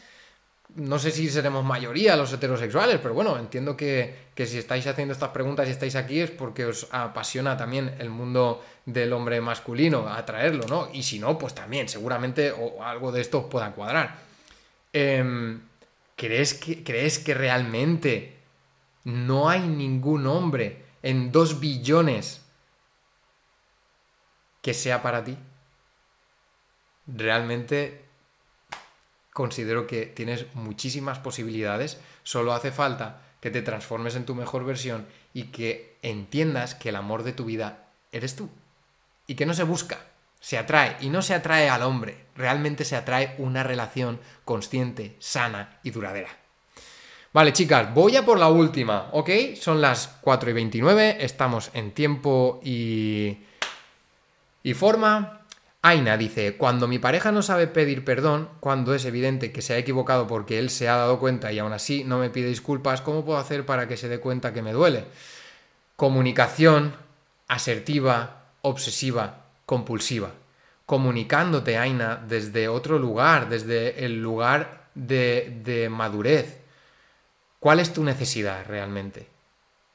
No 0.75 0.99
sé 0.99 1.11
si 1.11 1.29
seremos 1.29 1.63
mayoría 1.63 2.17
los 2.17 2.33
heterosexuales, 2.33 2.99
pero 3.01 3.13
bueno, 3.13 3.37
entiendo 3.37 3.77
que, 3.77 4.27
si 4.35 4.57
estáis 4.57 4.85
haciendo 4.87 5.13
estas 5.13 5.29
preguntas 5.29 5.67
y 5.67 5.71
estáis 5.71 5.95
aquí 5.95 6.19
es 6.19 6.31
porque 6.31 6.65
os 6.65 6.87
apasiona 6.91 7.55
también 7.55 7.95
el 7.97 8.09
mundo 8.09 8.61
del 8.85 9.13
hombre 9.13 9.39
masculino, 9.39 10.09
atraerlo, 10.09 10.65
¿no? 10.67 10.89
Y 10.91 11.03
si 11.03 11.17
no, 11.17 11.37
pues 11.37 11.55
también, 11.55 11.87
seguramente 11.87 12.51
o 12.51 12.83
algo 12.83 13.13
de 13.13 13.21
esto 13.21 13.39
os 13.39 13.45
pueda 13.45 13.71
cuadrar. 13.71 14.17
Eh, 14.91 15.57
¿Crees 16.17 16.53
que, 16.53 16.83
¿Crees 16.83 17.19
que 17.19 17.33
realmente 17.33 18.37
no 19.05 19.49
hay 19.49 19.61
ningún 19.61 20.27
hombre 20.27 20.83
en 21.03 21.31
dos 21.31 21.59
billones 21.59 22.41
que 24.61 24.73
sea 24.73 25.01
para 25.01 25.23
ti? 25.23 25.37
Realmente 27.07 28.04
considero 29.35 29.85
que 29.85 30.05
tienes 30.05 30.45
muchísimas 30.53 31.19
posibilidades, 31.19 31.99
solo 32.23 32.53
hace 32.53 32.71
falta 32.71 33.21
que 33.41 33.51
te 33.51 33.61
transformes 33.61 34.15
en 34.15 34.25
tu 34.25 34.33
mejor 34.33 34.63
versión 34.63 35.05
y 35.33 35.47
que 35.47 35.97
entiendas 36.01 36.73
que 36.73 36.87
el 36.87 36.95
amor 36.95 37.23
de 37.23 37.33
tu 37.33 37.43
vida 37.43 37.89
eres 38.13 38.37
tú 38.37 38.49
y 39.27 39.35
que 39.35 39.45
no 39.45 39.53
se 39.53 39.63
busca, 39.63 39.99
se 40.39 40.57
atrae 40.57 40.95
y 41.01 41.09
no 41.09 41.21
se 41.21 41.33
atrae 41.33 41.67
al 41.67 41.81
hombre, 41.81 42.15
realmente 42.37 42.85
se 42.85 42.95
atrae 42.95 43.35
una 43.37 43.61
relación 43.61 44.21
consciente, 44.45 45.17
sana 45.19 45.79
y 45.83 45.91
duradera. 45.91 46.29
Vale, 47.33 47.51
chicas, 47.51 47.93
voy 47.93 48.15
a 48.15 48.23
por 48.23 48.39
la 48.39 48.47
última, 48.47 49.09
¿ok? 49.11 49.29
Son 49.59 49.81
las 49.81 50.15
4 50.21 50.51
y 50.51 50.53
29, 50.53 51.17
estamos 51.19 51.71
en 51.73 51.91
tiempo 51.91 52.61
y... 52.63 53.39
Y 54.63 54.73
forma, 54.73 55.44
Aina 55.87 56.17
dice, 56.17 56.57
cuando 56.57 56.87
mi 56.87 56.97
pareja 56.97 57.31
no 57.31 57.43
sabe 57.43 57.67
pedir 57.67 58.03
perdón, 58.03 58.49
cuando 58.59 58.95
es 58.95 59.05
evidente 59.05 59.51
que 59.51 59.61
se 59.61 59.75
ha 59.75 59.77
equivocado 59.77 60.25
porque 60.25 60.57
él 60.57 60.71
se 60.71 60.89
ha 60.89 60.95
dado 60.95 61.19
cuenta 61.19 61.53
y 61.53 61.59
aún 61.59 61.73
así 61.73 62.03
no 62.03 62.17
me 62.17 62.31
pide 62.31 62.47
disculpas, 62.47 63.01
¿cómo 63.01 63.23
puedo 63.23 63.37
hacer 63.37 63.67
para 63.67 63.87
que 63.87 63.95
se 63.95 64.09
dé 64.09 64.19
cuenta 64.19 64.51
que 64.51 64.63
me 64.63 64.73
duele? 64.73 65.05
Comunicación 65.95 66.95
asertiva, 67.47 68.45
obsesiva, 68.63 69.43
compulsiva. 69.67 70.31
Comunicándote, 70.87 71.77
Aina, 71.77 72.19
desde 72.27 72.67
otro 72.67 72.97
lugar, 72.97 73.47
desde 73.47 74.05
el 74.05 74.23
lugar 74.23 74.87
de, 74.95 75.61
de 75.63 75.87
madurez. 75.89 76.61
¿Cuál 77.59 77.79
es 77.79 77.93
tu 77.93 78.03
necesidad 78.03 78.65
realmente? 78.67 79.27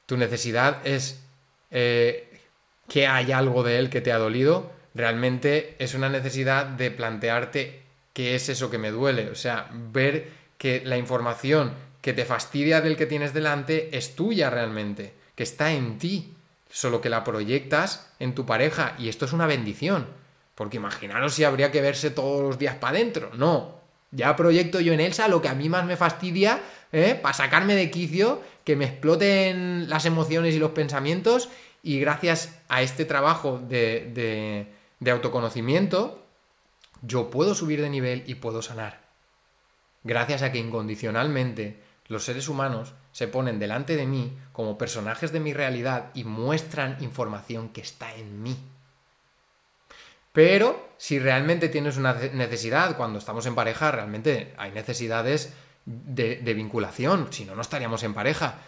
Tu 0.05 0.15
necesidad 0.15 0.87
es 0.87 1.21
eh, 1.69 2.39
que 2.87 3.07
hay 3.07 3.33
algo 3.33 3.61
de 3.61 3.77
él 3.77 3.89
que 3.89 3.99
te 3.99 4.13
ha 4.13 4.17
dolido 4.17 4.79
realmente 4.93 5.75
es 5.79 5.93
una 5.93 6.09
necesidad 6.09 6.65
de 6.65 6.91
plantearte 6.91 7.81
qué 8.13 8.35
es 8.35 8.49
eso 8.49 8.69
que 8.69 8.77
me 8.77 8.91
duele, 8.91 9.29
o 9.29 9.35
sea, 9.35 9.69
ver 9.71 10.29
que 10.57 10.81
la 10.85 10.97
información 10.97 11.73
que 12.01 12.13
te 12.13 12.25
fastidia 12.25 12.81
del 12.81 12.97
que 12.97 13.05
tienes 13.05 13.33
delante 13.33 13.95
es 13.97 14.15
tuya 14.15 14.49
realmente, 14.49 15.13
que 15.35 15.43
está 15.43 15.71
en 15.71 15.97
ti, 15.97 16.33
solo 16.69 16.99
que 17.01 17.09
la 17.09 17.23
proyectas 17.23 18.09
en 18.19 18.35
tu 18.35 18.45
pareja 18.45 18.95
y 18.97 19.09
esto 19.09 19.25
es 19.25 19.33
una 19.33 19.45
bendición, 19.45 20.07
porque 20.55 20.77
imaginaros 20.77 21.33
si 21.33 21.43
habría 21.43 21.71
que 21.71 21.81
verse 21.81 22.11
todos 22.11 22.41
los 22.41 22.59
días 22.59 22.75
para 22.75 22.97
adentro, 22.97 23.31
no, 23.35 23.79
ya 24.11 24.35
proyecto 24.35 24.81
yo 24.81 24.93
en 24.93 24.99
Elsa 24.99 25.27
lo 25.27 25.41
que 25.41 25.47
a 25.47 25.55
mí 25.55 25.69
más 25.69 25.85
me 25.85 25.95
fastidia, 25.95 26.61
¿eh? 26.91 27.17
para 27.21 27.33
sacarme 27.33 27.75
de 27.75 27.89
quicio, 27.89 28.41
que 28.65 28.75
me 28.75 28.85
exploten 28.85 29.89
las 29.89 30.05
emociones 30.05 30.53
y 30.53 30.59
los 30.59 30.71
pensamientos 30.71 31.49
y 31.81 31.99
gracias 31.99 32.59
a 32.67 32.81
este 32.81 33.05
trabajo 33.05 33.57
de 33.57 34.11
de 34.13 34.80
autoconocimiento, 35.09 36.23
yo 37.01 37.31
puedo 37.31 37.55
subir 37.55 37.81
de 37.81 37.89
nivel 37.89 38.23
y 38.27 38.35
puedo 38.35 38.61
sanar. 38.61 39.01
Gracias 40.03 40.43
a 40.43 40.51
que 40.51 40.59
incondicionalmente 40.59 41.81
los 42.07 42.23
seres 42.23 42.47
humanos 42.47 42.93
se 43.11 43.27
ponen 43.27 43.57
delante 43.57 43.95
de 43.95 44.05
mí 44.05 44.37
como 44.51 44.77
personajes 44.77 45.31
de 45.31 45.39
mi 45.39 45.53
realidad 45.53 46.11
y 46.13 46.23
muestran 46.23 46.97
información 47.01 47.69
que 47.69 47.81
está 47.81 48.13
en 48.15 48.43
mí. 48.43 48.57
Pero 50.33 50.89
si 50.97 51.19
realmente 51.19 51.67
tienes 51.69 51.97
una 51.97 52.13
necesidad, 52.13 52.95
cuando 52.95 53.19
estamos 53.19 53.45
en 53.45 53.55
pareja, 53.55 53.91
realmente 53.91 54.53
hay 54.57 54.71
necesidades 54.71 55.53
de, 55.85 56.53
vinculación, 56.55 57.27
si 57.31 57.43
no, 57.45 57.55
no 57.55 57.61
estaríamos 57.61 58.03
en 58.03 58.13
pareja. 58.13 58.59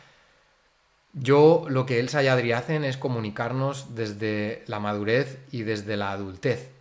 Yo 1.14 1.66
lo 1.70 1.86
que 1.86 2.00
Elsa 2.00 2.24
y 2.24 2.28
Adri 2.28 2.54
hacen 2.54 2.84
es 2.84 2.98
comunicarnos 2.98 3.96
desde 3.96 4.64
la 4.66 4.80
madurez 4.80 5.38
y 5.52 5.62
desde 5.62 5.96
la 5.96 6.12
adultez. 6.12 6.72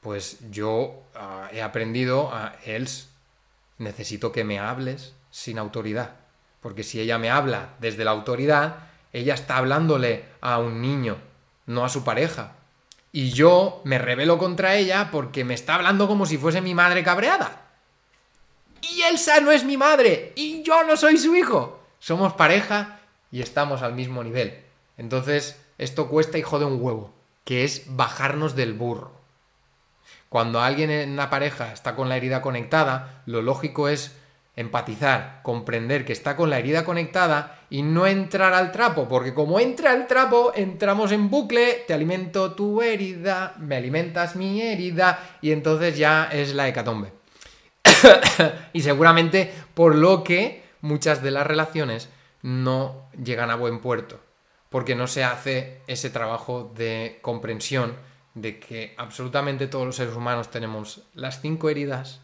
Pues 0.00 0.38
yo 0.50 1.02
ah, 1.14 1.48
he 1.52 1.60
aprendido 1.60 2.32
a 2.32 2.54
Els, 2.64 3.10
necesito 3.76 4.32
que 4.32 4.44
me 4.44 4.58
hables 4.58 5.12
sin 5.30 5.58
autoridad. 5.58 6.12
Porque 6.62 6.82
si 6.82 7.00
ella 7.00 7.18
me 7.18 7.30
habla 7.30 7.74
desde 7.80 8.04
la 8.04 8.12
autoridad, 8.12 8.76
ella 9.12 9.34
está 9.34 9.58
hablándole 9.58 10.24
a 10.40 10.58
un 10.58 10.80
niño, 10.80 11.18
no 11.66 11.84
a 11.84 11.90
su 11.90 12.02
pareja. 12.02 12.56
Y 13.12 13.30
yo 13.30 13.82
me 13.84 13.98
rebelo 13.98 14.38
contra 14.38 14.76
ella 14.76 15.10
porque 15.12 15.44
me 15.44 15.54
está 15.54 15.74
hablando 15.74 16.08
como 16.08 16.24
si 16.24 16.38
fuese 16.38 16.62
mi 16.62 16.74
madre 16.74 17.02
cabreada. 17.02 17.66
Y 18.80 19.02
Elsa 19.02 19.40
no 19.40 19.52
es 19.52 19.64
mi 19.64 19.76
madre. 19.76 20.32
Y 20.36 20.62
yo 20.62 20.82
no 20.84 20.96
soy 20.96 21.18
su 21.18 21.34
hijo. 21.36 21.80
Somos 21.98 22.32
pareja 22.32 22.99
y 23.30 23.42
estamos 23.42 23.82
al 23.82 23.94
mismo 23.94 24.22
nivel. 24.24 24.58
Entonces, 24.96 25.60
esto 25.78 26.08
cuesta 26.08 26.38
y 26.38 26.42
jode 26.42 26.64
un 26.64 26.82
huevo, 26.82 27.12
que 27.44 27.64
es 27.64 27.84
bajarnos 27.88 28.54
del 28.56 28.74
burro. 28.74 29.12
Cuando 30.28 30.60
alguien 30.60 30.90
en 30.90 31.10
una 31.10 31.30
pareja 31.30 31.72
está 31.72 31.96
con 31.96 32.08
la 32.08 32.16
herida 32.16 32.42
conectada, 32.42 33.22
lo 33.26 33.42
lógico 33.42 33.88
es 33.88 34.16
empatizar, 34.56 35.40
comprender 35.42 36.04
que 36.04 36.12
está 36.12 36.36
con 36.36 36.50
la 36.50 36.58
herida 36.58 36.84
conectada 36.84 37.60
y 37.70 37.82
no 37.82 38.06
entrar 38.06 38.52
al 38.52 38.72
trapo, 38.72 39.08
porque 39.08 39.32
como 39.32 39.58
entra 39.58 39.94
el 39.94 40.06
trapo, 40.06 40.52
entramos 40.54 41.12
en 41.12 41.30
bucle, 41.30 41.84
te 41.86 41.94
alimento 41.94 42.52
tu 42.52 42.82
herida, 42.82 43.54
me 43.58 43.76
alimentas 43.76 44.36
mi 44.36 44.60
herida 44.60 45.38
y 45.40 45.52
entonces 45.52 45.96
ya 45.96 46.28
es 46.30 46.54
la 46.54 46.68
hecatombe. 46.68 47.12
y 48.72 48.82
seguramente 48.82 49.52
por 49.74 49.94
lo 49.94 50.22
que 50.22 50.62
muchas 50.82 51.22
de 51.22 51.30
las 51.30 51.46
relaciones 51.46 52.08
no 52.42 53.08
llegan 53.22 53.50
a 53.50 53.56
buen 53.56 53.80
puerto, 53.80 54.20
porque 54.68 54.94
no 54.94 55.06
se 55.06 55.24
hace 55.24 55.82
ese 55.86 56.10
trabajo 56.10 56.72
de 56.74 57.18
comprensión 57.22 57.96
de 58.34 58.58
que 58.58 58.94
absolutamente 58.96 59.66
todos 59.66 59.86
los 59.86 59.96
seres 59.96 60.14
humanos 60.14 60.50
tenemos 60.50 61.02
las 61.14 61.40
cinco 61.40 61.68
heridas 61.68 62.20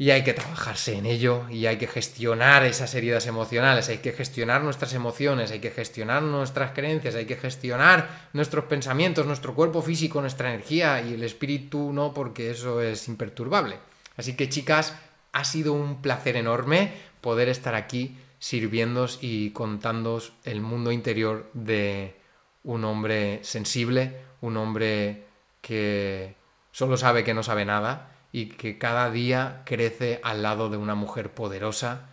y 0.00 0.12
hay 0.12 0.24
que 0.24 0.32
trabajarse 0.32 0.96
en 0.96 1.04
ello 1.04 1.44
y 1.50 1.66
hay 1.66 1.76
que 1.76 1.86
gestionar 1.86 2.64
esas 2.64 2.94
heridas 2.94 3.26
emocionales, 3.26 3.90
hay 3.90 3.98
que 3.98 4.12
gestionar 4.12 4.62
nuestras 4.62 4.94
emociones, 4.94 5.50
hay 5.50 5.60
que 5.60 5.70
gestionar 5.70 6.22
nuestras 6.22 6.72
creencias, 6.72 7.14
hay 7.14 7.26
que 7.26 7.36
gestionar 7.36 8.08
nuestros 8.32 8.64
pensamientos, 8.64 9.26
nuestro 9.26 9.54
cuerpo 9.54 9.82
físico, 9.82 10.22
nuestra 10.22 10.48
energía 10.48 11.02
y 11.02 11.12
el 11.12 11.22
espíritu 11.22 11.92
no, 11.92 12.14
porque 12.14 12.50
eso 12.50 12.80
es 12.80 13.08
imperturbable. 13.08 13.76
Así 14.16 14.36
que 14.36 14.48
chicas, 14.48 14.96
ha 15.32 15.44
sido 15.44 15.74
un 15.74 16.00
placer 16.00 16.36
enorme 16.36 16.94
poder 17.20 17.50
estar 17.50 17.74
aquí 17.74 18.16
sirviéndos 18.40 19.18
y 19.20 19.50
contándos 19.50 20.32
el 20.44 20.60
mundo 20.60 20.90
interior 20.90 21.48
de 21.52 22.16
un 22.64 22.84
hombre 22.84 23.44
sensible, 23.44 24.22
un 24.40 24.56
hombre 24.56 25.26
que 25.60 26.34
solo 26.72 26.96
sabe 26.96 27.22
que 27.22 27.34
no 27.34 27.42
sabe 27.42 27.64
nada 27.64 28.16
y 28.32 28.46
que 28.46 28.78
cada 28.78 29.10
día 29.10 29.62
crece 29.64 30.20
al 30.24 30.42
lado 30.42 30.70
de 30.70 30.78
una 30.78 30.94
mujer 30.94 31.30
poderosa 31.30 32.08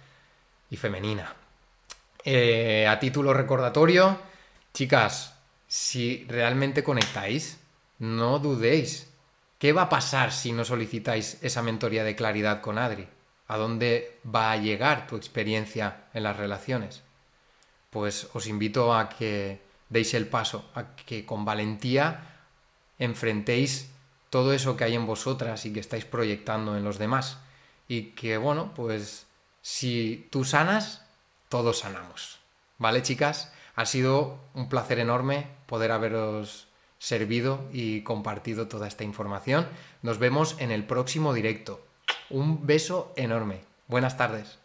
y 0.69 0.77
femenina. 0.77 1.33
Eh, 2.23 2.85
a 2.87 2.99
título 2.99 3.33
recordatorio, 3.33 4.19
chicas, 4.73 5.33
si 5.67 6.25
realmente 6.27 6.83
conectáis, 6.83 7.59
no 7.99 8.39
dudéis. 8.39 9.13
¿Qué 9.59 9.71
va 9.71 9.83
a 9.83 9.89
pasar 9.89 10.31
si 10.31 10.51
no 10.51 10.65
solicitáis 10.65 11.37
esa 11.41 11.61
mentoría 11.63 12.03
de 12.03 12.15
claridad 12.15 12.61
con 12.61 12.77
Adri? 12.77 13.07
A 13.47 13.57
dónde 13.57 14.19
va 14.23 14.51
a 14.51 14.57
llegar 14.57 15.07
tu 15.07 15.15
experiencia 15.15 16.05
en 16.13 16.23
las 16.23 16.38
relaciones. 16.38 17.03
Pues 17.89 18.29
os 18.33 18.47
invito 18.47 18.93
a 18.93 19.10
que 19.10 19.62
deis 19.89 20.13
el 20.13 20.27
paso, 20.27 20.69
a 20.75 20.95
que 20.95 21.25
con 21.25 21.45
valentía 21.45 22.43
enfrentéis 22.99 23.91
todo 24.29 24.53
eso 24.53 24.75
que 24.75 24.83
hay 24.83 24.95
en 24.95 25.05
vosotras 25.05 25.65
y 25.65 25.73
que 25.73 25.79
estáis 25.79 26.05
proyectando 26.05 26.75
en 26.75 26.83
los 26.83 26.97
demás. 26.97 27.39
Y 27.88 28.12
que, 28.12 28.38
bueno, 28.38 28.73
pues 28.75 29.27
si 29.62 30.27
tú 30.29 30.43
sanas, 30.43 31.05
todos 31.49 31.79
sanamos. 31.79 32.39
¿Vale, 32.77 33.01
chicas? 33.01 33.53
Ha 33.75 33.86
sido 33.86 34.39
un 34.53 34.67
placer 34.69 34.99
enorme 34.99 35.47
poder 35.67 35.91
haberos 35.91 36.67
servido 36.99 37.69
y 37.71 38.01
compartido 38.01 38.67
toda 38.67 38.88
esta 38.88 39.03
información. 39.03 39.67
Nos 40.01 40.19
vemos 40.19 40.55
en 40.60 40.71
el 40.71 40.83
próximo 40.86 41.33
directo. 41.33 41.87
Un 42.29 42.67
beso 42.67 43.13
enorme. 43.15 43.61
Buenas 43.87 44.17
tardes. 44.17 44.59